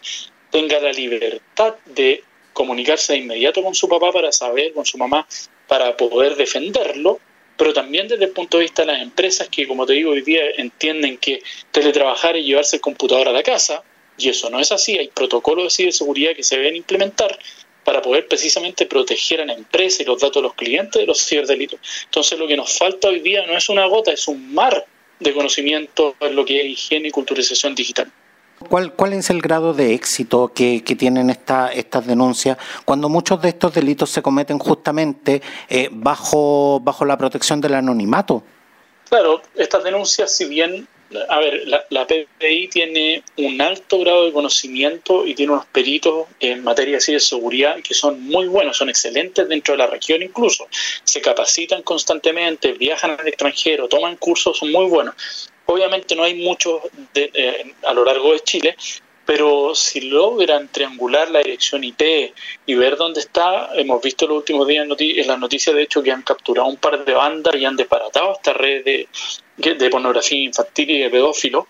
tenga 0.51 0.81
la 0.81 0.93
libertad 0.93 1.77
de 1.85 2.25
comunicarse 2.53 3.13
de 3.13 3.21
inmediato 3.21 3.63
con 3.63 3.75
su 3.75 3.89
papá 3.89 4.13
para 4.13 4.33
saber, 4.33 4.73
con 4.73 4.85
su 4.85 4.99
mamá, 4.99 5.27
para 5.69 5.97
poder 5.97 6.37
defenderlo, 6.37 7.21
pero 7.57 7.73
también 7.73 8.09
desde 8.09 8.25
el 8.25 8.31
punto 8.31 8.57
de 8.57 8.65
vista 8.65 8.83
de 8.83 8.93
las 8.93 9.03
empresas 9.03 9.49
que, 9.49 9.69
como 9.69 9.87
te 9.87 9.93
digo, 9.93 10.13
hoy 10.13 10.23
día 10.23 10.41
entienden 10.57 11.19
que 11.19 11.43
teletrabajar 11.71 12.37
y 12.37 12.45
llevarse 12.45 12.77
el 12.77 12.83
computador 12.83 13.29
a 13.29 13.33
la 13.33 13.43
casa, 13.43 13.83
y 14.25 14.29
eso 14.29 14.51
no 14.51 14.61
es 14.61 14.73
así, 14.73 14.99
hay 14.99 15.09
protocolos 15.09 15.65
de 15.65 15.71
ciberseguridad 15.71 16.35
que 16.35 16.43
se 16.43 16.57
deben 16.57 16.77
implementar 16.77 17.39
para 17.85 18.03
poder 18.03 18.29
precisamente 18.29 18.87
proteger 18.87 19.41
a 19.41 19.47
la 19.47 19.55
empresa 19.55 20.03
y 20.03 20.07
los 20.07 20.21
datos 20.21 20.37
de 20.37 20.43
los 20.43 20.55
clientes 20.55 21.01
de 21.01 21.07
los 21.07 21.25
ciberdelitos. 21.27 21.81
Entonces 22.05 22.39
lo 22.39 22.47
que 22.47 22.57
nos 22.57 22.77
falta 22.77 23.09
hoy 23.09 23.21
día 23.21 23.47
no 23.47 23.57
es 23.57 23.69
una 23.69 23.87
gota, 23.87 24.13
es 24.13 24.29
un 24.29 24.53
mar 24.55 24.85
de 25.19 25.35
conocimiento 25.35 26.15
en 26.21 26.37
lo 26.37 26.45
que 26.45 26.61
es 26.61 26.67
higiene 26.67 27.09
y 27.09 27.11
culturización 27.11 27.75
digital. 27.75 28.11
¿Cuál, 28.69 28.93
¿Cuál 28.93 29.15
es 29.15 29.31
el 29.31 29.41
grado 29.41 29.73
de 29.73 29.95
éxito 29.95 30.53
que, 30.55 30.83
tienen 30.99 31.31
esta, 31.31 31.73
estas 31.73 32.07
denuncias 32.07 32.59
cuando 32.85 33.09
muchos 33.09 33.41
de 33.41 33.49
estos 33.49 33.73
delitos 33.73 34.11
se 34.11 34.21
cometen 34.21 34.59
justamente 34.59 35.41
eh, 35.69 35.89
bajo, 35.91 36.79
bajo 36.81 37.07
la 37.07 37.17
protección 37.17 37.61
del 37.61 37.75
anonimato? 37.75 38.43
Claro, 39.09 39.41
estas 39.57 39.83
denuncias, 39.83 40.37
si 40.37 40.45
bien 40.45 40.87
a 41.29 41.39
ver, 41.39 41.67
la, 41.67 42.07
PPI 42.07 42.69
tiene 42.69 43.23
un 43.37 43.61
alto 43.61 43.99
grado 43.99 44.27
de 44.27 44.33
conocimiento 44.33 45.27
y 45.27 45.35
tiene 45.35 45.53
unos 45.53 45.67
peritos 45.67 46.29
en 46.39 46.63
materia 46.63 46.99
de 46.99 47.21
seguridad 47.21 47.81
que 47.83 47.95
son 47.95 48.23
muy 48.23 48.47
buenos, 48.47 48.77
son 48.77 48.89
excelentes 48.89 49.49
dentro 49.49 49.75
de 49.75 49.79
la 49.79 49.87
región 49.87 50.23
incluso. 50.23 50.69
Se 51.03 51.21
capacitan 51.21 51.83
constantemente, 51.83 52.73
viajan 52.73 53.17
al 53.19 53.27
extranjero, 53.27 53.89
toman 53.89 54.17
cursos, 54.17 54.59
son 54.59 54.71
muy 54.71 54.87
buenos. 54.87 55.51
Obviamente 55.67 56.15
no 56.15 56.25
hay 56.25 56.35
muchos 56.35 56.83
eh, 57.15 57.75
a 57.87 57.93
lo 57.93 58.05
largo 58.05 58.33
de 58.33 58.41
Chile, 58.41 58.77
pero 59.31 59.77
si 59.77 60.01
logran 60.01 60.67
triangular 60.73 61.31
la 61.31 61.39
dirección 61.39 61.85
IP 61.85 62.35
y 62.67 62.75
ver 62.75 62.97
dónde 62.97 63.21
está, 63.21 63.71
hemos 63.77 64.03
visto 64.03 64.27
los 64.27 64.39
últimos 64.39 64.67
días 64.67 64.85
en 64.99 65.27
las 65.29 65.39
noticias 65.39 65.73
de 65.77 65.83
hecho 65.83 66.03
que 66.03 66.11
han 66.11 66.23
capturado 66.23 66.67
un 66.67 66.79
par 66.79 67.05
de 67.05 67.13
bandas 67.15 67.55
y 67.55 67.65
han 67.65 67.77
desbaratado 67.77 68.33
esta 68.33 68.53
red 68.55 68.85
de, 68.85 69.89
pornografía 69.89 70.43
infantil 70.43 70.91
y 70.91 70.99
de 71.03 71.11
pedófilo, 71.11 71.69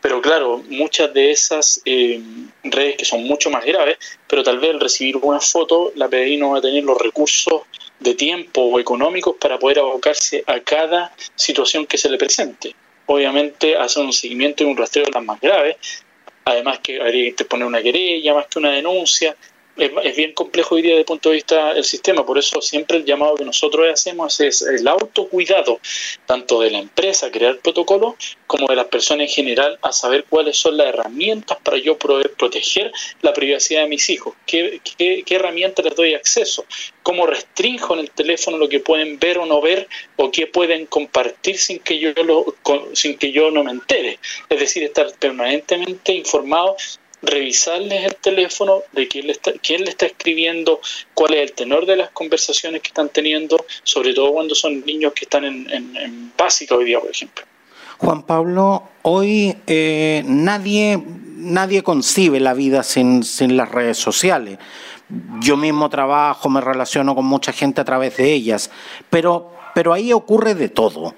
pero 0.00 0.22
claro, 0.22 0.62
muchas 0.70 1.12
de 1.12 1.32
esas 1.32 1.82
eh, 1.84 2.18
redes 2.64 2.96
que 2.96 3.04
son 3.04 3.24
mucho 3.24 3.50
más 3.50 3.66
graves, 3.66 3.98
pero 4.26 4.42
tal 4.42 4.58
vez 4.58 4.70
al 4.70 4.80
recibir 4.80 5.18
una 5.18 5.40
foto 5.40 5.92
la 5.96 6.08
PDI 6.08 6.38
no 6.38 6.52
va 6.52 6.60
a 6.60 6.62
tener 6.62 6.82
los 6.82 6.96
recursos 6.96 7.64
de 8.00 8.14
tiempo 8.14 8.62
o 8.62 8.80
económicos 8.80 9.36
para 9.38 9.58
poder 9.58 9.80
abocarse 9.80 10.44
a 10.46 10.60
cada 10.60 11.14
situación 11.34 11.84
que 11.84 11.98
se 11.98 12.08
le 12.08 12.16
presente. 12.16 12.74
Obviamente 13.04 13.76
hacer 13.76 14.02
un 14.02 14.14
seguimiento 14.14 14.64
y 14.64 14.66
un 14.68 14.78
rastreo 14.78 15.04
de 15.04 15.12
las 15.12 15.22
más 15.22 15.38
graves, 15.42 15.76
además 16.44 16.80
que 16.80 17.00
habría 17.00 17.32
que 17.34 17.44
poner 17.44 17.66
una 17.66 17.82
querella 17.82 18.34
más 18.34 18.46
que 18.46 18.58
una 18.58 18.70
denuncia, 18.70 19.36
es, 19.86 20.16
bien 20.16 20.32
complejo 20.32 20.74
hoy 20.74 20.82
día 20.82 20.92
desde 20.92 21.00
el 21.00 21.06
punto 21.06 21.30
de 21.30 21.36
vista 21.36 21.74
del 21.74 21.84
sistema, 21.84 22.24
por 22.24 22.38
eso 22.38 22.60
siempre 22.60 22.98
el 22.98 23.04
llamado 23.04 23.34
que 23.36 23.44
nosotros 23.44 23.86
hacemos 23.92 24.38
es 24.40 24.62
el 24.62 24.86
autocuidado, 24.86 25.80
tanto 26.26 26.60
de 26.60 26.70
la 26.70 26.78
empresa, 26.78 27.30
crear 27.30 27.58
protocolo, 27.58 28.16
como 28.46 28.68
de 28.68 28.76
las 28.76 28.86
personas 28.86 29.28
en 29.28 29.34
general, 29.34 29.78
a 29.82 29.92
saber 29.92 30.24
cuáles 30.28 30.56
son 30.56 30.76
las 30.76 30.88
herramientas 30.88 31.58
para 31.62 31.78
yo 31.78 31.98
poder 31.98 32.32
proteger 32.32 32.92
la 33.22 33.32
privacidad 33.32 33.82
de 33.82 33.88
mis 33.88 34.08
hijos, 34.10 34.34
qué, 34.46 34.80
qué, 34.98 35.22
qué 35.24 35.34
herramientas 35.34 35.84
les 35.84 35.96
doy 35.96 36.14
acceso, 36.14 36.64
cómo 37.02 37.26
restringo 37.26 37.94
en 37.94 38.00
el 38.00 38.10
teléfono 38.10 38.58
lo 38.58 38.68
que 38.68 38.80
pueden 38.80 39.18
ver 39.18 39.38
o 39.38 39.46
no 39.46 39.60
ver, 39.60 39.88
o 40.16 40.30
qué 40.30 40.46
pueden 40.46 40.86
compartir 40.86 41.58
sin 41.58 41.78
que 41.80 41.98
yo, 41.98 42.12
lo, 42.22 42.54
sin 42.92 43.16
que 43.16 43.32
yo 43.32 43.50
no 43.50 43.64
me 43.64 43.72
entere. 43.72 44.18
Es 44.48 44.60
decir, 44.60 44.82
estar 44.84 45.10
permanentemente 45.18 46.12
informado 46.12 46.76
revisarles 47.22 48.04
el 48.04 48.16
teléfono 48.16 48.82
de 48.92 49.08
quién 49.08 49.26
le, 49.26 49.32
está, 49.32 49.52
quién 49.62 49.84
le 49.84 49.90
está 49.90 50.06
escribiendo, 50.06 50.80
cuál 51.14 51.34
es 51.34 51.42
el 51.42 51.52
tenor 51.52 51.86
de 51.86 51.96
las 51.96 52.10
conversaciones 52.10 52.82
que 52.82 52.88
están 52.88 53.08
teniendo, 53.08 53.64
sobre 53.84 54.12
todo 54.12 54.32
cuando 54.32 54.54
son 54.54 54.84
niños 54.84 55.12
que 55.12 55.24
están 55.24 55.44
en, 55.44 55.70
en, 55.70 56.32
básica 56.36 56.74
hoy 56.74 56.84
día, 56.84 57.00
por 57.00 57.10
ejemplo. 57.10 57.44
Juan 57.98 58.24
Pablo, 58.24 58.82
hoy 59.02 59.56
eh, 59.66 60.22
nadie, 60.26 61.00
nadie 61.36 61.82
concibe 61.82 62.40
la 62.40 62.54
vida 62.54 62.82
sin, 62.82 63.22
sin 63.22 63.56
las 63.56 63.70
redes 63.70 63.98
sociales. 63.98 64.58
Yo 65.40 65.56
mismo 65.56 65.88
trabajo, 65.88 66.48
me 66.48 66.60
relaciono 66.60 67.14
con 67.14 67.26
mucha 67.26 67.52
gente 67.52 67.80
a 67.80 67.84
través 67.84 68.16
de 68.16 68.32
ellas, 68.32 68.70
pero, 69.10 69.52
pero 69.74 69.92
ahí 69.92 70.12
ocurre 70.12 70.54
de 70.54 70.68
todo. 70.68 71.14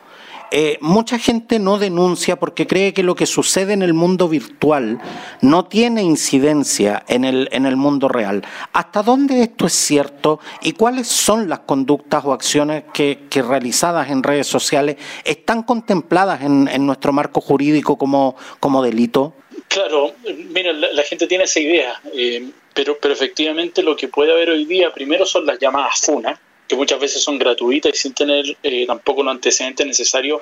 Eh, 0.57 0.79
mucha 0.81 1.19
gente 1.19 1.59
no 1.59 1.81
denuncia 1.81 2.37
porque 2.37 2.69
cree 2.69 2.95
que 2.95 3.03
lo 3.03 3.17
que 3.17 3.27
sucede 3.27 3.73
en 3.73 3.83
el 3.83 3.93
mundo 3.93 4.29
virtual 4.29 5.01
no 5.40 5.64
tiene 5.64 6.05
incidencia 6.05 7.03
en 7.09 7.25
el, 7.25 7.49
en 7.51 7.67
el 7.67 7.75
mundo 7.75 8.07
real. 8.07 8.45
¿Hasta 8.73 9.03
dónde 9.03 9.43
esto 9.43 9.67
es 9.67 9.73
cierto 9.73 10.38
y 10.62 10.71
cuáles 10.71 11.09
son 11.09 11.49
las 11.49 11.59
conductas 11.61 12.25
o 12.25 12.33
acciones 12.33 12.85
que, 12.93 13.19
realizadas 13.33 14.11
en 14.11 14.23
redes 14.23 14.47
sociales 14.47 14.95
están 15.25 15.64
contempladas 15.64 16.43
en, 16.43 16.87
nuestro 16.87 17.12
marco 17.12 17.40
jurídico 17.40 17.99
como, 17.99 18.37
como 18.61 18.81
delito? 18.81 19.35
Claro, 19.67 20.12
mira, 20.51 20.73
la, 20.73 21.03
gente 21.03 21.27
tiene 21.27 21.45
esa 21.45 21.59
idea, 21.59 22.01
eh, 22.14 22.49
pero, 22.73 22.97
pero 23.03 23.12
efectivamente 23.12 23.83
lo 23.83 23.97
que 23.97 24.07
puede 24.07 24.31
haber 24.31 24.51
hoy 24.51 24.67
día 24.67 24.95
primero 24.95 25.27
son 25.27 25.47
las 25.47 25.59
llamadas 25.59 26.01
FUNA, 26.01 26.40
que 26.68 26.77
muchas 26.77 27.00
veces 27.00 27.22
son 27.22 27.38
gratuitas 27.38 27.92
y 27.94 27.96
sin 27.96 28.14
tener 28.14 28.57
eh, 28.62 28.87
tampoco 28.87 29.22
los 29.22 29.33
antecedentes 29.33 29.87
necesarios 29.87 30.40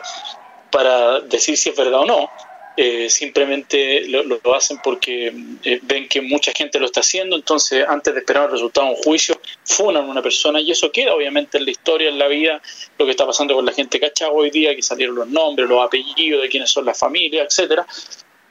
para 0.71 1.21
decir 1.21 1.57
si 1.57 1.71
es 1.71 1.77
verdad 1.77 2.01
o 2.01 2.07
no. 2.07 2.31
Eh, 2.75 3.11
simplemente 3.11 4.07
lo, 4.09 4.55
hacen 4.55 4.79
porque 4.83 5.31
eh, 5.63 5.79
ven 5.83 6.09
que 6.09 6.23
mucha 6.23 6.53
gente 6.53 6.81
lo 6.81 6.87
está 6.87 7.01
haciendo, 7.01 7.37
entonces 7.37 7.85
antes 7.87 8.15
de 8.15 8.21
esperar 8.21 8.47
el 8.47 8.53
resultado 8.53 8.87
de 8.87 8.95
un 8.95 9.03
juicio, 9.03 9.39
funan 9.63 10.07
a 10.07 10.09
una 10.09 10.23
persona 10.23 10.59
y 10.59 10.71
eso 10.71 10.91
queda 10.91 11.15
obviamente 11.15 11.59
en 11.59 11.67
la 11.67 11.71
historia, 11.71 12.09
en 12.09 12.19
la 12.19 12.29
vida, 12.29 12.63
lo 12.99 13.05
que 13.05 13.11
está 13.11 13.27
pasando 13.27 13.55
con 13.55 13.67
la 13.67 13.73
gente 13.73 14.01
cachada 14.01 14.31
hoy 14.31 14.51
día, 14.51 14.75
que 14.75 14.81
salieron 14.81 15.17
los 15.17 15.29
nombres, 15.29 15.69
los 15.69 15.85
apellidos 15.85 16.41
de 16.41 16.49
quiénes 16.49 16.71
son 16.71 16.87
las 16.87 16.99
familias, 16.99 17.47
etcétera, 17.51 17.87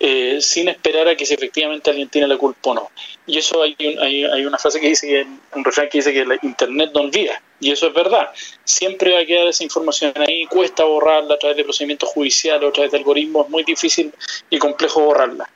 eh, 0.04 0.42
sin 0.42 0.68
esperar 0.68 1.08
a 1.08 1.16
que 1.16 1.28
si 1.28 1.36
efectivamente 1.36 1.92
alguien 1.92 2.10
tiene 2.10 2.28
la 2.28 2.36
culpa 2.36 2.72
o 2.72 2.74
no. 2.74 2.92
Y 3.28 3.38
eso 3.38 3.62
hay, 3.62 3.76
hay, 3.80 4.24
hay, 4.24 4.46
una 4.48 4.58
frase 4.58 4.80
que 4.80 4.88
dice, 4.88 5.28
un 5.54 5.64
refrán 5.64 5.90
que 5.90 6.00
dice 6.00 6.12
que 6.12 6.26
la 6.26 6.40
Internet 6.42 6.90
no 6.92 7.02
olvida, 7.02 7.40
y 7.60 7.72
eso 7.72 7.86
es 7.86 7.94
verdad. 7.94 8.32
Siempre 8.64 9.14
va 9.14 9.20
a 9.20 9.26
quedar 9.28 9.48
esa 9.48 9.64
información 9.64 10.12
ahí, 10.28 10.48
cuesta 10.48 10.86
borrarla 10.86 11.36
a 11.36 11.38
través 11.38 11.56
de 11.56 11.64
procedimientos 11.64 12.10
judiciales 12.10 12.64
o 12.64 12.70
a 12.70 12.72
través 12.72 12.92
de 12.92 12.98
algoritmos, 12.98 13.46
es 13.46 13.52
muy 13.52 13.64
difícil 13.64 14.12
y 14.50 14.58
complejo 14.58 15.02
borrarla. 15.02 15.48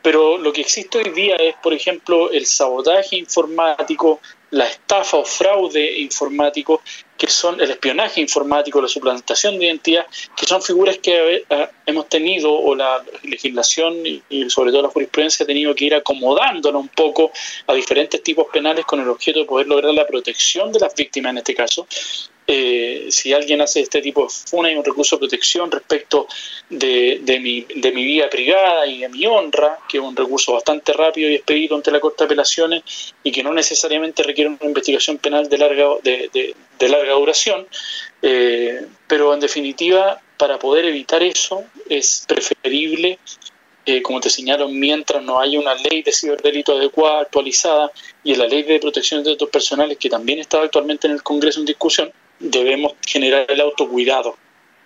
Pero 0.00 0.38
lo 0.38 0.54
que 0.54 0.62
existe 0.62 0.96
hoy 0.96 1.10
día 1.10 1.36
es, 1.36 1.54
por 1.62 1.74
ejemplo, 1.74 2.30
el 2.30 2.46
sabotaje 2.46 3.16
informático, 3.16 4.20
la 4.52 4.64
estafa 4.64 5.18
o 5.18 5.24
fraude 5.26 5.98
informático, 5.98 6.80
que 7.22 7.30
son 7.30 7.60
el 7.60 7.70
espionaje 7.70 8.20
informático, 8.20 8.82
la 8.82 8.88
suplantación 8.88 9.56
de 9.56 9.66
identidad, 9.66 10.04
que 10.36 10.44
son 10.44 10.60
figuras 10.60 10.98
que 10.98 11.44
eh, 11.48 11.68
hemos 11.86 12.08
tenido, 12.08 12.52
o 12.52 12.74
la 12.74 13.00
legislación 13.22 14.04
y 14.04 14.50
sobre 14.50 14.72
todo 14.72 14.82
la 14.82 14.88
jurisprudencia 14.88 15.44
ha 15.44 15.46
tenido 15.46 15.72
que 15.72 15.84
ir 15.84 15.94
acomodándola 15.94 16.78
un 16.78 16.88
poco 16.88 17.30
a 17.68 17.74
diferentes 17.74 18.20
tipos 18.24 18.48
penales 18.52 18.84
con 18.84 18.98
el 18.98 19.08
objeto 19.08 19.38
de 19.38 19.44
poder 19.44 19.68
lograr 19.68 19.94
la 19.94 20.04
protección 20.04 20.72
de 20.72 20.80
las 20.80 20.96
víctimas 20.96 21.30
en 21.30 21.38
este 21.38 21.54
caso, 21.54 21.86
eh, 22.46 23.06
si 23.10 23.32
alguien 23.32 23.60
hace 23.60 23.80
este 23.80 24.00
tipo 24.00 24.24
de 24.24 24.28
funa 24.28 24.70
y 24.70 24.74
un 24.74 24.84
recurso 24.84 25.16
de 25.16 25.20
protección 25.20 25.70
respecto 25.70 26.26
de, 26.68 27.20
de, 27.22 27.38
mi, 27.38 27.62
de 27.62 27.92
mi 27.92 28.04
vida 28.04 28.28
privada 28.28 28.86
y 28.86 29.00
de 29.00 29.08
mi 29.08 29.26
honra, 29.26 29.78
que 29.88 29.98
es 29.98 30.04
un 30.04 30.16
recurso 30.16 30.54
bastante 30.54 30.92
rápido 30.92 31.30
y 31.30 31.36
expedito 31.36 31.76
ante 31.76 31.90
la 31.90 32.00
Corte 32.00 32.24
de 32.24 32.26
Apelaciones 32.26 33.14
y 33.22 33.30
que 33.30 33.42
no 33.42 33.52
necesariamente 33.52 34.22
requiere 34.22 34.50
una 34.50 34.58
investigación 34.62 35.18
penal 35.18 35.48
de 35.48 35.58
larga, 35.58 35.86
de, 36.02 36.54
larga 36.88 37.12
duración, 37.12 37.66
eh, 38.22 38.86
pero 39.06 39.32
en 39.32 39.40
definitiva, 39.40 40.20
para 40.36 40.58
poder 40.58 40.86
evitar 40.86 41.22
eso, 41.22 41.64
es 41.88 42.24
preferible 42.26 43.18
eh, 43.84 44.00
como 44.00 44.20
te 44.20 44.30
señalo, 44.30 44.68
mientras 44.68 45.22
no 45.24 45.40
haya 45.40 45.58
una 45.58 45.74
ley 45.74 46.02
de 46.02 46.12
ciberdelito 46.12 46.76
adecuada, 46.76 47.22
actualizada, 47.22 47.90
y 48.22 48.32
en 48.32 48.38
la 48.38 48.46
ley 48.46 48.62
de 48.62 48.78
protección 48.78 49.24
de 49.24 49.30
datos 49.30 49.50
personales, 49.50 49.98
que 49.98 50.08
también 50.08 50.38
está 50.38 50.62
actualmente 50.62 51.08
en 51.08 51.14
el 51.14 51.22
Congreso 51.24 51.58
en 51.58 51.66
discusión, 51.66 52.12
debemos 52.38 52.94
generar 53.06 53.46
el 53.48 53.60
autocuidado. 53.60 54.36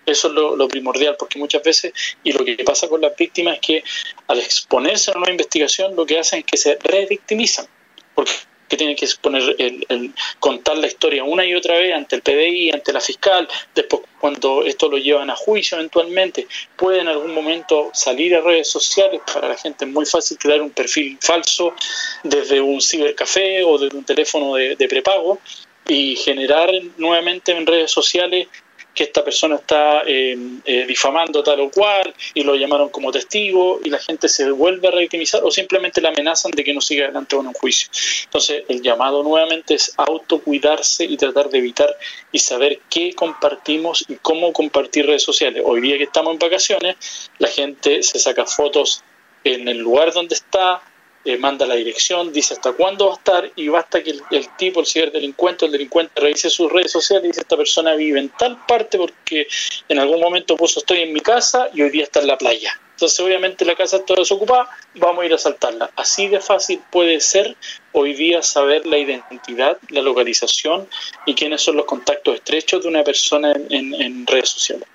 Eso 0.07 0.29
es 0.29 0.35
lo, 0.35 0.69
primordial, 0.69 1.17
porque 1.19 1.39
muchas 1.39 1.65
veces, 1.65 1.93
y 2.23 2.31
lo 2.31 2.45
que 2.45 2.57
pasa 2.65 2.89
con 2.89 3.01
las 3.01 3.17
víctimas 3.17 3.55
es 3.55 3.61
que 3.61 3.85
al 4.29 4.39
exponerse 4.39 5.11
a 5.11 5.19
una 5.19 5.31
investigación, 5.31 5.97
lo 5.97 6.07
que 6.07 6.21
hacen 6.21 6.41
es 6.41 6.45
que 6.45 6.57
se 6.57 6.79
revictimizan, 6.81 7.67
porque 8.15 8.33
tienen 8.69 8.95
que 8.95 9.05
exponer 9.05 9.57
el, 9.59 10.13
contar 10.39 10.79
la 10.79 10.87
historia 10.87 11.25
una 11.25 11.45
y 11.45 11.55
otra 11.55 11.77
vez 11.79 11.95
ante 11.95 12.17
el 12.17 12.23
PDI, 12.23 12.71
ante 12.71 12.93
la 12.93 13.01
fiscal, 13.01 13.49
después 13.75 14.03
cuando 14.21 14.65
esto 14.65 14.89
lo 14.89 14.99
llevan 14.99 15.31
a 15.31 15.37
juicio 15.37 15.77
eventualmente, 15.77 16.47
puede 16.77 17.01
en 17.01 17.09
algún 17.09 17.35
momento 17.35 17.91
salir 17.93 18.35
a 18.37 18.41
redes 18.41 18.69
sociales, 18.69 19.21
para 19.33 19.49
la 19.49 19.57
gente 19.57 19.85
es 19.85 19.91
muy 19.91 20.07
fácil 20.07 20.39
crear 20.39 20.63
un 20.63 20.71
perfil 20.71 21.19
falso 21.21 21.75
desde 22.23 22.61
un 22.61 22.81
cibercafé 22.81 23.65
o 23.65 23.79
desde 23.79 23.97
un 23.97 24.05
teléfono 24.05 24.55
de 24.55 24.89
prepago 24.89 25.41
y 25.89 26.17
generar 26.17 26.71
nuevamente 26.97 27.53
en 27.53 27.67
redes 27.67 27.91
sociales 27.91 28.49
que 28.97 29.05
esta 29.05 29.23
persona 29.23 29.57
está 29.57 30.03
eh, 30.07 30.37
eh, 30.65 30.87
difamando 30.89 31.43
tal 31.43 31.61
o 31.61 31.71
cual 31.71 32.15
y 32.33 32.43
lo 32.43 32.57
llamaron 32.57 32.89
como 32.89 33.13
testigo 33.13 33.79
y 33.85 33.91
la 33.91 33.99
gente 33.99 34.27
se 34.27 34.51
vuelve 34.51 34.89
a 34.89 34.91
revictimizar 34.91 35.43
o 35.45 35.51
simplemente 35.51 36.01
le 36.01 36.09
amenazan 36.09 36.51
de 36.53 36.65
que 36.65 36.73
no 36.73 36.81
siga 36.81 37.05
adelante 37.05 37.37
con 37.37 37.47
un 37.47 37.53
juicio. 37.53 37.91
Entonces 38.25 38.65
el 38.69 38.81
llamado 38.81 39.23
nuevamente 39.23 39.75
es 39.75 39.93
autocuidarse 39.99 41.05
y 41.05 41.19
tratar 41.19 41.51
de 41.51 41.59
evitar 41.59 41.95
y 42.33 42.39
saber 42.39 42.81
qué 42.89 43.13
compartimos 43.13 44.03
y 44.09 44.17
cómo 44.17 44.53
compartir 44.55 45.07
redes 45.07 45.23
sociales. 45.23 45.63
Hoy 45.65 45.83
día 45.83 45.99
que 45.99 46.05
estamos 46.05 46.33
en 46.33 46.39
vacaciones, 46.39 46.97
la 47.39 47.49
gente 47.49 48.03
se 48.03 48.19
saca 48.19 48.47
fotos 48.47 49.05
en 49.45 49.69
el 49.69 49.79
lugar 49.79 50.13
donde 50.13 50.35
está, 50.35 50.81
eh, 51.27 51.37
manda 51.39 51.67
la 51.67 51.75
dirección, 51.75 52.33
dice 52.33 52.55
hasta 52.55 52.73
cuándo 52.73 53.09
va 53.09 53.15
a 53.15 53.17
estar 53.17 53.51
y 53.57 53.67
basta 53.67 54.01
que 54.01 54.11
el, 54.31 54.49
tipo, 54.57 54.79
el 54.79 54.87
ciberdelincuente, 54.87 55.67
el 55.67 55.73
delincuente 55.73 56.21
revise 56.21 56.49
sus 56.49 56.71
redes 56.71 56.93
sociales 56.93 57.25
y 57.25 57.29
dice 57.29 57.41
esta 57.41 57.57
persona 57.57 57.97
vive 57.97 58.21
en 58.21 58.29
tal 58.29 58.65
parte 58.65 58.97
porque 58.97 59.49
en 59.89 59.99
algún 59.99 60.21
momento 60.21 60.57
puso 60.57 60.79
estoy 60.79 61.01
en 61.01 61.13
mi 61.13 61.21
casa 61.21 61.69
y 61.75 61.83
hoy 61.83 61.91
día 61.91 62.05
está 62.05 62.21
en 62.21 62.29
la 62.29 62.39
playa. 62.39 62.81
Entonces 62.93 63.19
obviamente 63.19 63.65
la 63.65 63.75
casa 63.75 63.97
está 63.97 64.15
desocupada, 64.15 64.71
vamos 64.95 65.23
a 65.23 65.27
ir 65.27 65.33
a 65.33 65.35
asaltarla. 65.35 65.91
Así 65.97 66.29
de 66.29 66.39
fácil 66.39 66.81
puede 66.93 67.19
ser 67.19 67.57
hoy 67.91 68.15
día 68.15 68.41
saber 68.43 68.87
la 68.87 68.97
identidad, 68.97 69.79
la 69.89 70.03
localización 70.03 70.89
y 71.27 71.35
quiénes 71.35 71.61
son 71.61 71.77
los 71.77 71.87
contactos 71.87 72.37
estrechos 72.37 72.85
de 72.85 72.89
una 72.89 73.03
persona 73.03 73.53
en 73.69 74.27
redes 74.29 74.51
sociales. 74.51 74.89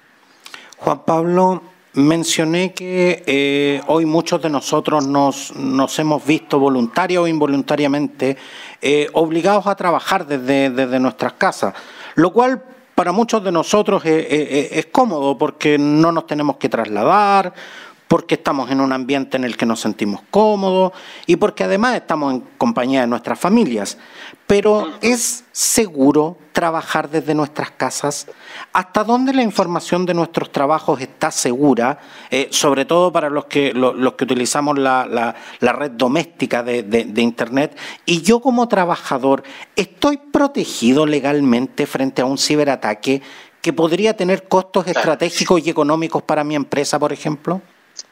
Juan 0.78 1.06
Pablo, 1.06 1.62
Mencioné 1.93 2.73
que 2.73 3.23
eh, 3.25 3.82
hoy 3.88 4.06
muchos 4.06 4.41
de 4.41 4.49
nosotros 4.49 5.06
nos, 5.06 5.54
nos 5.56 5.99
hemos 5.99 6.25
visto 6.25 6.58
voluntaria 6.58 7.21
o 7.21 7.27
involuntariamente 7.27 8.38
eh, 8.82 9.10
obligados 9.12 9.67
a 9.67 9.75
trabajar 9.75 10.25
desde, 10.25 10.69
desde, 10.69 10.99
nuestras 11.01 11.34
casas, 11.34 11.73
lo 12.15 12.32
cual 12.32 12.63
para 12.95 13.12
muchos 13.12 13.43
de 13.43 13.51
nosotros 13.51 14.04
es 14.06 14.86
cómodo 14.88 15.38
porque 15.38 15.77
no 15.77 16.12
nos 16.12 16.27
tenemos 16.27 16.58
que 16.58 16.69
trasladar, 16.69 17.54
porque 18.12 18.36
estamos 18.36 18.69
en 18.69 18.82
un 18.82 18.91
ambiente 18.91 19.38
en 19.38 19.45
el 19.45 19.56
que 19.56 19.65
nos 19.65 19.80
sentimos 19.80 20.19
cómodos 20.30 20.91
y 21.28 21.38
porque 21.38 21.63
además 21.63 21.95
estamos 21.95 22.34
en 22.34 22.43
compañía 22.58 23.00
de 23.00 23.08
nuestras 23.08 23.39
familias. 23.39 23.97
Pero 24.45 24.91
¿es 25.00 25.45
seguro 25.54 26.38
trabajar 26.52 27.10
desde 27.10 27.34
nuestras 27.34 27.71
casas? 27.71 28.28
¿Hasta 28.74 29.06
dónde 29.06 29.34
la 29.34 29.43
información 29.43 30.06
de 30.06 30.13
nuestros 30.13 30.52
trabajos 30.52 31.00
está 31.00 31.32
segura? 31.32 32.00
Eh, 32.30 32.50
sobre 32.52 32.84
todo 32.84 33.13
para 33.13 33.30
los 33.30 33.45
que, 33.45 33.71
los 33.71 34.13
que 34.15 34.26
utilizamos 34.26 34.78
la, 34.78 35.34
red 35.62 35.91
doméstica 35.91 36.63
de, 36.63 36.84
de 36.84 37.21
Internet. 37.21 37.78
Y 38.06 38.24
yo 38.24 38.41
como 38.41 38.67
trabajador, 38.67 39.43
¿estoy 39.78 40.17
protegido 40.17 41.06
legalmente 41.06 41.88
frente 41.88 42.21
a 42.21 42.26
un 42.26 42.38
ciberataque 42.38 43.21
que 43.62 43.71
podría 43.71 44.17
tener 44.17 44.50
costos 44.50 44.86
estratégicos 44.88 45.65
y 45.65 45.69
económicos 45.69 46.24
para 46.24 46.43
mi 46.43 46.56
empresa, 46.56 47.00
por 47.00 47.13
ejemplo? 47.13 47.62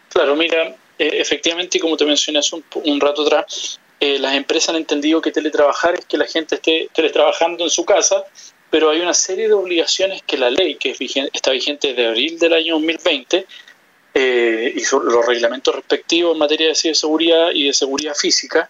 Claro, 0.10 0.36
mira, 0.36 0.76
eh, 0.98 1.12
efectivamente, 1.14 1.80
como 1.80 1.96
te 1.96 2.06
mencioné 2.06 2.40
hace 2.40 2.56
un, 2.56 3.00
rato 3.00 3.22
atrás, 3.22 3.80
eh, 4.00 4.20
las 4.20 4.36
empresas 4.36 4.70
han 4.70 4.76
entendido 4.78 5.22
que 5.22 5.32
teletrabajar 5.32 5.96
es 5.96 6.06
que 6.06 6.18
la 6.18 6.26
gente 6.26 6.56
esté 6.56 6.90
teletrabajando 6.94 7.64
en 7.64 7.70
su 7.70 7.86
casa, 7.86 8.24
pero 8.70 8.90
hay 8.90 9.00
una 9.00 9.14
serie 9.14 9.48
de 9.48 9.54
obligaciones 9.54 10.22
que 10.24 10.38
la 10.38 10.50
ley, 10.50 10.76
que 10.76 10.96
está 11.34 11.52
vigente 11.52 11.90
desde 11.90 12.08
abril 12.08 12.38
del 12.38 12.54
año 12.54 12.74
2020, 12.76 13.46
eh, 14.14 14.74
y 14.76 14.82
los 14.92 15.26
reglamentos 15.26 15.76
respectivos 15.76 16.34
en 16.34 16.40
materia 16.40 16.68
de 16.68 16.76
ciberseguridad 16.76 17.52
y 17.52 17.68
de 17.68 17.74
seguridad 17.74 18.16
física, 18.16 18.70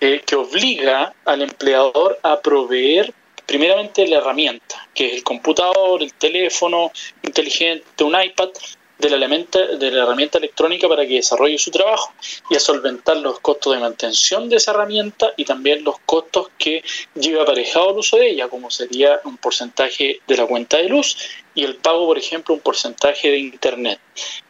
que 0.00 0.36
obliga 0.36 1.12
al 1.24 1.42
empleador 1.42 2.20
a 2.22 2.40
proveer 2.40 3.12
primeramente 3.48 4.06
la 4.06 4.18
herramienta, 4.18 4.88
que 4.94 5.06
es 5.06 5.14
el 5.14 5.24
computador, 5.24 6.02
el 6.02 6.12
teléfono 6.12 6.92
inteligente, 7.22 8.04
un 8.04 8.14
iPad, 8.20 8.50
de 8.98 9.10
la, 9.10 10.02
herramienta 10.02 10.38
electrónica 10.38 10.88
para 10.88 11.06
que 11.06 11.14
desarrolle 11.14 11.56
su 11.58 11.70
trabajo 11.70 12.12
y 12.50 12.56
a 12.56 12.60
solventar 12.60 13.16
los 13.18 13.38
costos 13.40 13.74
de 13.74 13.80
mantención 13.80 14.48
de 14.48 14.56
esa 14.56 14.72
herramienta 14.72 15.32
y 15.36 15.44
también 15.44 15.84
los 15.84 15.98
costos 16.04 16.48
que 16.58 16.82
lleva 17.14 17.42
aparejado 17.42 17.92
el 17.92 17.98
uso 17.98 18.16
de 18.16 18.30
ella, 18.30 18.48
como 18.48 18.70
sería 18.70 19.20
un 19.24 19.36
porcentaje 19.36 20.20
de 20.26 20.36
la 20.36 20.46
cuenta 20.46 20.78
de 20.78 20.88
luz 20.88 21.16
y 21.54 21.64
el 21.64 21.76
pago, 21.76 22.06
por 22.06 22.18
ejemplo, 22.18 22.54
un 22.54 22.60
porcentaje 22.60 23.30
de 23.30 23.38
Internet. 23.38 24.00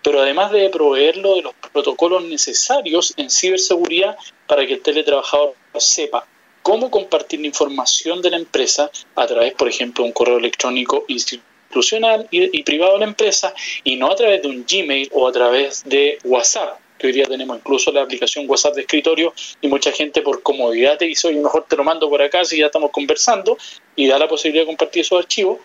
Pero 0.02 0.22
además 0.22 0.50
de 0.50 0.68
proveerlo 0.70 1.34
de 1.34 1.42
los 1.42 1.54
protocolos 1.72 2.24
necesarios 2.24 3.12
en 3.16 3.30
ciberseguridad 3.30 4.16
para 4.46 4.66
que 4.66 4.74
el 4.74 4.82
teletrabajador 4.82 5.54
sepa 5.76 6.26
cómo 6.62 6.90
compartir 6.90 7.40
la 7.40 7.46
información 7.46 8.20
de 8.22 8.30
la 8.30 8.36
empresa 8.36 8.90
a 9.14 9.26
través, 9.26 9.54
por 9.54 9.68
ejemplo, 9.68 10.04
de 10.04 10.08
un 10.08 10.12
correo 10.12 10.38
electrónico 10.38 11.04
institucional 11.08 11.47
institucional 11.68 12.26
y, 12.30 12.62
privado 12.62 12.94
de 12.94 13.00
la 13.00 13.04
empresa 13.06 13.54
y 13.84 13.96
no 13.96 14.10
a 14.10 14.16
través 14.16 14.42
de 14.42 14.48
un 14.48 14.64
Gmail 14.68 15.10
o 15.12 15.28
a 15.28 15.32
través 15.32 15.84
de 15.84 16.18
WhatsApp 16.24 16.78
que 16.98 17.06
hoy 17.06 17.12
día 17.12 17.26
tenemos 17.26 17.56
incluso 17.56 17.92
la 17.92 18.02
aplicación 18.02 18.46
WhatsApp 18.48 18.74
de 18.74 18.80
escritorio 18.80 19.32
y 19.60 19.68
mucha 19.68 19.92
gente 19.92 20.20
por 20.20 20.42
comodidad 20.42 20.98
te 20.98 21.04
dice, 21.04 21.28
oye, 21.28 21.40
mejor 21.40 21.64
te 21.68 21.76
lo 21.76 21.84
mando 21.84 22.08
por 22.08 22.20
acá 22.20 22.44
si 22.44 22.58
ya 22.58 22.66
estamos 22.66 22.90
conversando 22.90 23.56
y 23.94 24.08
da 24.08 24.18
la 24.18 24.26
posibilidad 24.26 24.62
de 24.62 24.66
compartir 24.66 25.02
esos 25.02 25.20
archivos, 25.20 25.58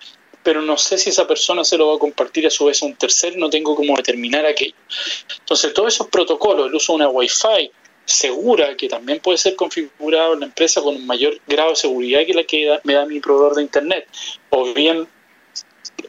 pero 0.43 0.61
no 0.61 0.77
sé 0.77 0.99
si 0.99 1.09
esa 1.09 1.25
persona 1.25 1.63
se 1.63 1.75
lo 1.75 1.87
va 1.87 1.95
a 1.95 1.97
compartir 1.97 2.45
a 2.45 2.51
su 2.51 2.65
vez 2.65 2.83
a 2.83 2.85
un 2.85 2.95
tercero, 2.95 3.37
no 3.39 3.49
tengo 3.49 3.75
cómo 3.75 3.95
determinar 3.95 4.45
aquello. 4.45 4.75
Entonces, 5.39 5.73
todos 5.73 5.95
esos 5.95 6.07
protocolos, 6.07 6.67
el 6.67 6.75
uso 6.75 6.93
de 6.93 6.97
una 6.97 7.09
Wi-Fi, 7.09 7.71
segura 8.05 8.77
que 8.77 8.87
también 8.87 9.19
puede 9.19 9.39
ser 9.39 9.55
configurado 9.55 10.35
en 10.35 10.41
la 10.41 10.45
empresa 10.45 10.83
con 10.83 10.95
un 10.95 11.07
mayor 11.07 11.39
grado 11.47 11.71
de 11.71 11.77
seguridad 11.77 12.19
que 12.27 12.33
la 12.35 12.43
que 12.43 12.79
me 12.83 12.93
da 12.93 13.07
mi 13.07 13.19
proveedor 13.19 13.55
de 13.55 13.63
internet 13.63 14.07
o 14.51 14.71
bien 14.71 15.07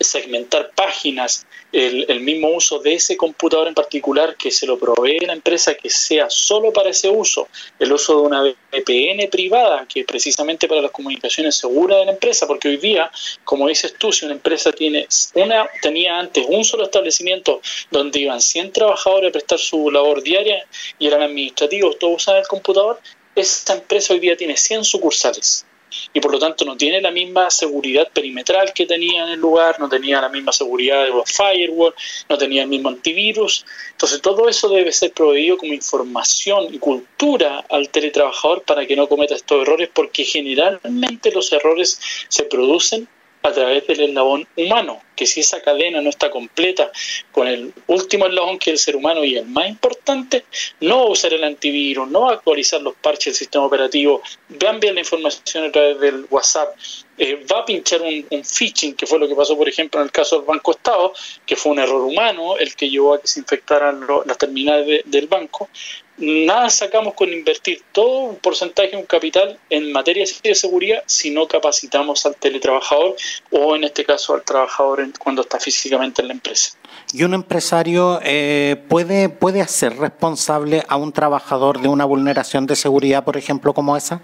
segmentar 0.00 0.70
páginas, 0.74 1.46
el, 1.72 2.20
mismo 2.20 2.48
uso 2.50 2.78
de 2.78 2.94
ese 2.94 3.16
computador 3.16 3.68
en 3.68 3.74
particular 3.74 4.36
que 4.36 4.50
se 4.50 4.66
lo 4.66 4.78
provee 4.78 5.18
la 5.20 5.32
empresa 5.32 5.74
que 5.74 5.90
sea 5.90 6.30
solo 6.30 6.72
para 6.72 6.90
ese 6.90 7.08
uso, 7.08 7.48
el 7.78 7.92
uso 7.92 8.16
de 8.16 8.22
una 8.22 8.42
VPN 8.42 9.28
privada 9.30 9.86
que 9.86 10.04
precisamente 10.04 10.68
para 10.68 10.80
las 10.80 10.90
comunicaciones 10.90 11.56
seguras 11.56 11.98
de 11.98 12.06
la 12.06 12.12
empresa, 12.12 12.46
porque 12.46 12.68
hoy 12.68 12.76
día, 12.76 13.10
como 13.44 13.68
dices 13.68 13.94
tú, 13.98 14.12
si 14.12 14.24
una 14.24 14.34
empresa 14.34 14.72
tiene 14.72 15.06
una 15.34 15.68
tenía 15.82 16.18
antes 16.18 16.46
un 16.48 16.64
solo 16.64 16.84
establecimiento 16.84 17.60
donde 17.90 18.20
iban 18.20 18.40
100 18.40 18.72
trabajadores 18.72 19.30
a 19.30 19.32
prestar 19.32 19.58
su 19.58 19.90
labor 19.90 20.22
diaria 20.22 20.64
y 20.98 21.08
eran 21.08 21.22
administrativos, 21.22 21.98
todos 21.98 22.22
usaban 22.22 22.42
el 22.42 22.48
computador, 22.48 23.00
esta 23.34 23.74
empresa 23.74 24.14
hoy 24.14 24.20
día 24.20 24.36
tiene 24.36 24.56
100 24.56 24.84
sucursales 24.84 25.66
y 26.12 26.20
por 26.20 26.32
lo 26.32 26.38
tanto 26.38 26.64
no 26.64 26.76
tiene 26.76 27.00
la 27.00 27.10
misma 27.10 27.50
seguridad 27.50 28.08
perimetral 28.12 28.72
que 28.72 28.86
tenía 28.86 29.24
en 29.24 29.30
el 29.30 29.40
lugar, 29.40 29.80
no 29.80 29.88
tenía 29.88 30.20
la 30.20 30.28
misma 30.28 30.52
seguridad 30.52 31.04
de 31.04 31.10
los 31.10 31.30
firewall, 31.30 31.94
no 32.28 32.38
tenía 32.38 32.62
el 32.62 32.68
mismo 32.68 32.88
antivirus. 32.88 33.64
Entonces 33.92 34.20
todo 34.20 34.48
eso 34.48 34.68
debe 34.68 34.92
ser 34.92 35.12
proveído 35.12 35.56
como 35.56 35.72
información 35.72 36.74
y 36.74 36.78
cultura 36.78 37.64
al 37.68 37.88
teletrabajador 37.88 38.62
para 38.62 38.86
que 38.86 38.96
no 38.96 39.08
cometa 39.08 39.34
estos 39.34 39.62
errores 39.62 39.88
porque 39.92 40.24
generalmente 40.24 41.32
los 41.32 41.52
errores 41.52 42.00
se 42.28 42.44
producen 42.44 43.08
a 43.44 43.52
través 43.52 43.86
del 43.86 44.00
eslabón 44.00 44.48
humano, 44.56 45.02
que 45.14 45.26
si 45.26 45.40
esa 45.40 45.60
cadena 45.60 46.00
no 46.00 46.08
está 46.08 46.30
completa 46.30 46.90
con 47.30 47.46
el 47.46 47.74
último 47.88 48.26
eslabón 48.26 48.58
que 48.58 48.70
es 48.70 48.74
el 48.74 48.78
ser 48.78 48.96
humano 48.96 49.22
y 49.22 49.36
el 49.36 49.44
más 49.44 49.68
importante, 49.68 50.46
no 50.80 51.00
va 51.00 51.04
a 51.04 51.10
usar 51.10 51.34
el 51.34 51.44
antivirus, 51.44 52.08
no 52.08 52.22
va 52.22 52.30
a 52.30 52.34
actualizar 52.36 52.80
los 52.80 52.94
parches 52.94 53.26
del 53.26 53.34
sistema 53.34 53.66
operativo, 53.66 54.22
va 54.62 54.70
a 54.70 54.72
enviar 54.72 54.94
la 54.94 55.00
información 55.00 55.64
a 55.64 55.70
través 55.70 56.00
del 56.00 56.26
WhatsApp, 56.30 56.74
eh, 57.18 57.44
va 57.44 57.60
a 57.60 57.64
pinchar 57.66 58.00
un, 58.00 58.24
phishing, 58.42 58.94
que 58.94 59.06
fue 59.06 59.18
lo 59.18 59.28
que 59.28 59.34
pasó, 59.34 59.58
por 59.58 59.68
ejemplo, 59.68 60.00
en 60.00 60.06
el 60.06 60.12
caso 60.12 60.36
del 60.36 60.46
Banco 60.46 60.70
Estado, 60.70 61.12
que 61.44 61.54
fue 61.54 61.72
un 61.72 61.80
error 61.80 62.00
humano 62.00 62.56
el 62.56 62.74
que 62.74 62.88
llevó 62.88 63.12
a 63.12 63.20
que 63.20 63.26
se 63.26 63.40
infectaran 63.40 64.06
las 64.24 64.38
terminales 64.38 65.02
del 65.04 65.26
banco, 65.26 65.68
nada 66.16 66.70
sacamos 66.70 67.14
con 67.14 67.32
invertir 67.32 67.82
todo 67.92 68.20
un 68.20 68.36
porcentaje, 68.36 68.96
un 68.96 69.04
capital 69.04 69.58
en 69.70 69.92
materia 69.92 70.24
de 70.42 70.54
seguridad 70.54 71.02
si 71.06 71.30
no 71.30 71.48
capacitamos 71.48 72.24
al 72.26 72.36
teletrabajador 72.36 73.16
o 73.50 73.74
en 73.76 73.84
este 73.84 74.04
caso 74.04 74.34
al 74.34 74.42
trabajador 74.42 75.06
cuando 75.18 75.42
está 75.42 75.58
físicamente 75.58 76.22
en 76.22 76.28
la 76.28 76.34
empresa. 76.34 76.76
¿Y 77.12 77.24
un 77.24 77.34
empresario 77.34 78.20
eh, 78.22 78.76
puede, 78.88 79.28
puede 79.28 79.60
hacer 79.60 79.96
responsable 79.96 80.84
a 80.88 80.96
un 80.96 81.12
trabajador 81.12 81.80
de 81.80 81.88
una 81.88 82.04
vulneración 82.04 82.66
de 82.66 82.76
seguridad, 82.76 83.24
por 83.24 83.36
ejemplo, 83.36 83.74
como 83.74 83.96
esa? 83.96 84.20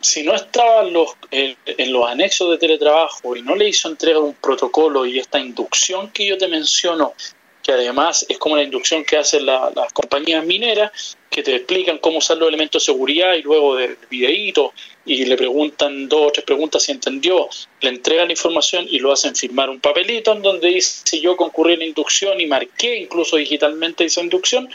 Si 0.00 0.24
no 0.24 0.34
estaba 0.34 0.82
en 0.82 0.92
los, 0.92 1.10
en 1.30 1.92
los 1.92 2.08
anexos 2.08 2.50
de 2.50 2.58
teletrabajo 2.58 3.36
y 3.36 3.42
no 3.42 3.54
le 3.54 3.68
hizo 3.68 3.88
entrega 3.88 4.18
de 4.18 4.24
un 4.24 4.34
protocolo 4.34 5.06
y 5.06 5.20
esta 5.20 5.38
inducción 5.38 6.10
que 6.10 6.26
yo 6.26 6.36
te 6.36 6.48
menciono 6.48 7.14
que 7.62 7.72
además 7.72 8.26
es 8.28 8.38
como 8.38 8.56
la 8.56 8.62
inducción 8.62 9.04
que 9.04 9.16
hacen 9.16 9.46
las 9.46 9.92
compañías 9.92 10.44
mineras, 10.44 11.16
que 11.30 11.42
te 11.42 11.54
explican 11.54 11.98
cómo 11.98 12.18
usar 12.18 12.36
los 12.36 12.48
elementos 12.48 12.82
de 12.82 12.92
seguridad 12.92 13.34
y 13.34 13.42
luego 13.42 13.76
del 13.76 13.96
videíto 14.10 14.72
y 15.06 15.24
le 15.24 15.36
preguntan 15.36 16.08
dos 16.08 16.28
o 16.28 16.32
tres 16.32 16.44
preguntas 16.44 16.82
si 16.82 16.92
entendió, 16.92 17.48
le 17.80 17.88
entregan 17.88 18.28
la 18.28 18.32
información 18.32 18.86
y 18.88 18.98
lo 18.98 19.12
hacen 19.12 19.34
firmar 19.34 19.70
un 19.70 19.80
papelito 19.80 20.32
en 20.32 20.42
donde 20.42 20.68
dice 20.68 21.20
yo 21.20 21.36
concurrí 21.36 21.74
en 21.74 21.80
la 21.80 21.86
inducción 21.86 22.40
y 22.40 22.46
marqué 22.46 22.98
incluso 22.98 23.36
digitalmente 23.36 24.04
esa 24.04 24.20
inducción, 24.20 24.68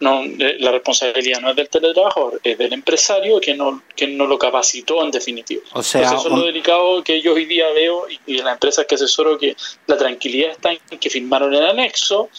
no, 0.00 0.24
eh, 0.24 0.56
la 0.58 0.72
responsabilidad 0.72 1.40
no 1.40 1.50
es 1.50 1.56
del 1.56 1.68
teletrabajador, 1.68 2.40
es 2.42 2.58
del 2.58 2.72
empresario 2.72 3.40
que 3.40 3.54
no, 3.54 3.82
que 3.94 4.06
no 4.06 4.26
lo 4.26 4.38
capacitó 4.38 5.04
en 5.04 5.10
definitiva. 5.10 5.62
O 5.74 5.82
sea, 5.82 6.02
eso 6.02 6.28
es 6.28 6.34
lo 6.34 6.42
delicado 6.42 7.04
que 7.04 7.20
yo 7.20 7.34
hoy 7.34 7.44
día 7.44 7.66
veo 7.74 8.06
y, 8.26 8.38
en 8.38 8.44
las 8.44 8.54
empresas 8.54 8.86
que 8.86 8.94
asesoro 8.94 9.38
que 9.38 9.54
la 9.86 9.98
tranquilidad 9.98 10.52
está 10.52 10.72
en 10.72 10.98
que 10.98 11.10
firmaron 11.10 11.54
el 11.54 11.64
anexo, 11.64 12.30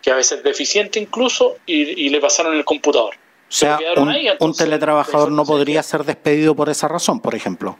que 0.00 0.12
a 0.12 0.14
veces 0.14 0.38
es 0.38 0.44
deficiente 0.44 1.00
incluso, 1.00 1.56
y, 1.66 2.08
le 2.08 2.20
pasaron 2.20 2.56
el 2.56 2.64
computador. 2.64 3.14
O 3.14 3.52
sea, 3.52 3.78
un 4.40 4.54
teletrabajador 4.54 5.32
no 5.32 5.44
podría 5.44 5.82
ser 5.82 6.04
despedido 6.04 6.54
por 6.54 6.68
esa 6.68 6.86
razón, 6.86 7.20
por 7.20 7.34
ejemplo 7.34 7.78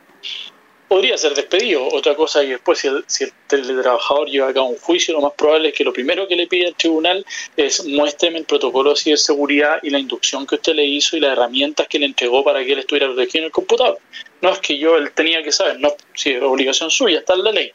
podría 0.88 1.16
ser 1.18 1.34
despedido. 1.34 1.86
Otra 1.92 2.16
cosa 2.16 2.42
y 2.42 2.50
después 2.50 2.78
si 2.78 2.88
el, 2.88 3.04
si 3.06 3.24
el 3.24 3.32
teletrabajador 3.46 4.28
lleva 4.28 4.50
a 4.50 4.62
un 4.62 4.78
juicio, 4.78 5.14
lo 5.14 5.20
más 5.20 5.34
probable 5.34 5.68
es 5.68 5.74
que 5.74 5.84
lo 5.84 5.92
primero 5.92 6.26
que 6.26 6.36
le 6.36 6.46
pide 6.46 6.66
al 6.66 6.74
tribunal 6.74 7.24
es 7.56 7.84
muéstreme 7.84 8.38
el 8.38 8.44
protocolo 8.44 8.94
de 8.94 9.16
seguridad 9.16 9.78
y 9.82 9.90
la 9.90 9.98
inducción 9.98 10.46
que 10.46 10.56
usted 10.56 10.74
le 10.74 10.84
hizo 10.84 11.16
y 11.16 11.20
las 11.20 11.32
herramientas 11.32 11.86
que 11.88 11.98
le 11.98 12.06
entregó 12.06 12.42
para 12.42 12.64
que 12.64 12.72
él 12.72 12.78
estuviera 12.80 13.06
protegido 13.06 13.42
en 13.42 13.46
el 13.46 13.52
computador. 13.52 13.98
No 14.40 14.50
es 14.50 14.58
que 14.60 14.78
yo 14.78 14.96
él 14.96 15.12
tenía 15.12 15.42
que 15.42 15.52
saber, 15.52 15.78
no, 15.78 15.94
si 16.14 16.32
es 16.32 16.42
obligación 16.42 16.90
suya, 16.90 17.18
está 17.18 17.34
en 17.34 17.44
la 17.44 17.52
ley. 17.52 17.72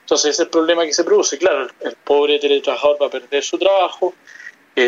Entonces 0.00 0.30
ese 0.30 0.42
es 0.42 0.46
el 0.46 0.50
problema 0.50 0.84
que 0.84 0.92
se 0.92 1.04
produce. 1.04 1.36
Claro, 1.38 1.68
el 1.80 1.96
pobre 2.04 2.38
teletrabajador 2.38 3.02
va 3.02 3.06
a 3.06 3.10
perder 3.10 3.42
su 3.42 3.58
trabajo, 3.58 4.14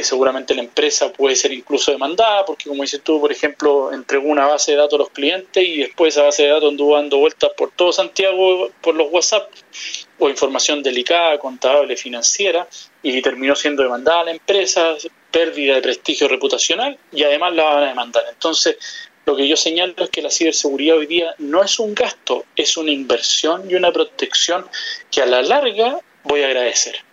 seguramente 0.03 0.55
la 0.55 0.61
empresa 0.61 1.11
puede 1.13 1.35
ser 1.35 1.53
incluso 1.53 1.91
demandada, 1.91 2.45
porque 2.45 2.69
como 2.69 2.83
dices 2.83 3.01
tú, 3.03 3.21
por 3.21 3.33
ejemplo, 3.33 3.91
entregó 3.93 4.29
una 4.29 4.47
base 4.47 4.73
de 4.73 4.79
datos 4.79 4.95
a 4.95 4.99
los 4.99 5.11
clientes 5.11 5.65
y 5.67 5.79
después 5.79 6.15
esa 6.15 6.25
base 6.25 6.43
de 6.43 6.51
datos 6.51 6.71
anduvo 6.71 6.97
dando 6.97 7.19
vueltas 7.19 7.51
por 7.57 7.71
todo 7.71 7.91
Santiago 7.91 8.71
por 8.83 8.95
los 8.95 9.11
WhatsApp 9.11 9.51
o 10.19 10.29
información 10.29 10.83
delicada, 10.83 11.39
contable, 11.39 11.97
financiera, 11.97 12.69
y 13.03 13.23
terminó 13.23 13.57
siendo 13.57 13.83
demandada 13.83 14.21
a 14.21 14.25
la 14.25 14.31
empresa, 14.33 14.95
pérdida 15.31 15.77
de 15.77 15.83
prestigio 15.83 16.29
reputacional 16.29 16.99
y 17.13 17.23
además 17.23 17.55
la 17.55 17.65
van 17.65 17.83
a 17.85 17.89
demandar. 17.89 18.25
Entonces, 18.29 18.77
lo 19.25 19.37
que 19.37 19.49
yo 19.49 19.57
señalo 19.57 19.95
es 19.97 20.11
que 20.11 20.23
la 20.23 20.31
ciberseguridad 20.31 20.99
hoy 20.99 21.07
día 21.07 21.35
no 21.39 21.63
es 21.63 21.79
un 21.79 21.95
gasto, 21.95 22.45
es 22.57 22.77
una 22.77 22.91
inversión 22.91 23.71
y 23.71 23.75
una 23.75 23.93
protección 23.93 24.67
que 25.11 25.23
a 25.23 25.27
la 25.27 25.43
larga 25.43 25.99
voy 26.25 26.43
a 26.43 26.47
agradecer. 26.47 27.08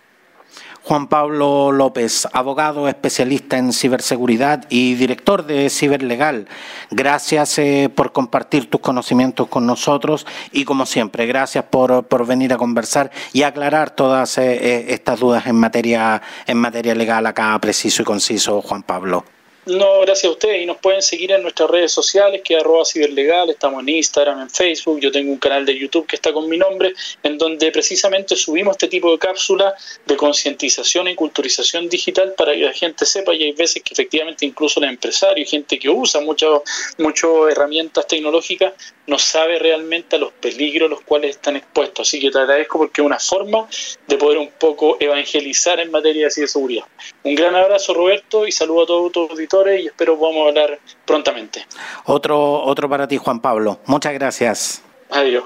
Juan 0.86 1.08
Pablo 1.08 1.72
López, 1.72 2.28
abogado 2.32 2.86
especialista 2.86 3.58
en 3.58 3.72
ciberseguridad 3.72 4.66
y 4.68 4.94
director 4.94 5.44
de 5.44 5.68
Ciberlegal. 5.68 6.46
Gracias 6.92 7.58
eh, 7.58 7.90
por 7.92 8.12
compartir 8.12 8.70
tus 8.70 8.80
conocimientos 8.80 9.48
con 9.48 9.66
nosotros 9.66 10.28
y 10.52 10.64
como 10.64 10.86
siempre, 10.86 11.26
gracias 11.26 11.64
por, 11.64 12.04
por 12.04 12.24
venir 12.24 12.52
a 12.52 12.56
conversar 12.56 13.10
y 13.32 13.42
aclarar 13.42 13.90
todas 13.90 14.38
eh, 14.38 14.54
eh, 14.54 14.86
estas 14.90 15.18
dudas 15.18 15.48
en 15.48 15.56
materia, 15.56 16.22
en 16.46 16.58
materia 16.58 16.94
legal 16.94 17.26
acá 17.26 17.58
preciso 17.58 18.02
y 18.02 18.04
conciso, 18.04 18.62
Juan 18.62 18.84
Pablo. 18.84 19.24
No, 19.66 19.98
gracias 20.02 20.26
a 20.26 20.30
ustedes. 20.30 20.62
Y 20.62 20.66
nos 20.66 20.76
pueden 20.76 21.02
seguir 21.02 21.32
en 21.32 21.42
nuestras 21.42 21.68
redes 21.68 21.90
sociales, 21.90 22.40
que 22.44 22.54
es 22.54 22.60
arroba 22.60 22.84
ciberlegal. 22.84 23.50
Estamos 23.50 23.82
en 23.82 23.88
Instagram, 23.88 24.42
en 24.42 24.48
Facebook. 24.48 25.00
Yo 25.00 25.10
tengo 25.10 25.32
un 25.32 25.38
canal 25.38 25.66
de 25.66 25.76
YouTube 25.76 26.06
que 26.06 26.14
está 26.14 26.32
con 26.32 26.48
mi 26.48 26.56
nombre, 26.56 26.94
en 27.24 27.36
donde 27.36 27.72
precisamente 27.72 28.36
subimos 28.36 28.74
este 28.74 28.86
tipo 28.86 29.10
de 29.10 29.18
cápsulas 29.18 29.74
de 30.06 30.16
concientización 30.16 31.08
y 31.08 31.16
culturización 31.16 31.88
digital 31.88 32.34
para 32.36 32.52
que 32.52 32.60
la 32.60 32.72
gente 32.72 33.04
sepa. 33.04 33.34
Y 33.34 33.42
hay 33.42 33.52
veces 33.52 33.82
que 33.82 33.92
efectivamente 33.92 34.46
incluso 34.46 34.78
el 34.78 34.88
empresario 34.88 35.42
y 35.42 35.46
gente 35.48 35.80
que 35.80 35.90
usa 35.90 36.20
muchas 36.20 36.60
mucho 36.98 37.48
herramientas 37.48 38.06
tecnológicas 38.06 38.72
no 39.06 39.18
sabe 39.18 39.58
realmente 39.58 40.16
a 40.16 40.18
los 40.18 40.32
peligros 40.32 40.90
los 40.90 41.00
cuales 41.00 41.36
están 41.36 41.56
expuestos. 41.56 42.08
Así 42.08 42.20
que 42.20 42.30
te 42.30 42.38
agradezco 42.38 42.78
porque 42.78 43.00
es 43.00 43.06
una 43.06 43.18
forma 43.18 43.68
de 44.06 44.16
poder 44.16 44.38
un 44.38 44.50
poco 44.50 44.96
evangelizar 45.00 45.80
en 45.80 45.90
materia 45.90 46.26
de 46.26 46.30
ciberseguridad. 46.30 46.84
Un 47.24 47.34
gran 47.34 47.54
abrazo, 47.54 47.94
Roberto, 47.94 48.46
y 48.46 48.52
saludo 48.52 48.82
a 48.82 48.86
todos 48.86 49.12
tus 49.12 49.38
y 49.80 49.86
espero 49.86 50.18
podamos 50.18 50.48
hablar 50.48 50.78
prontamente. 51.04 51.66
Otro, 52.04 52.62
otro 52.62 52.88
para 52.88 53.08
ti, 53.08 53.16
Juan 53.16 53.40
Pablo. 53.40 53.78
Muchas 53.86 54.12
gracias. 54.12 54.82
Adiós. 55.10 55.44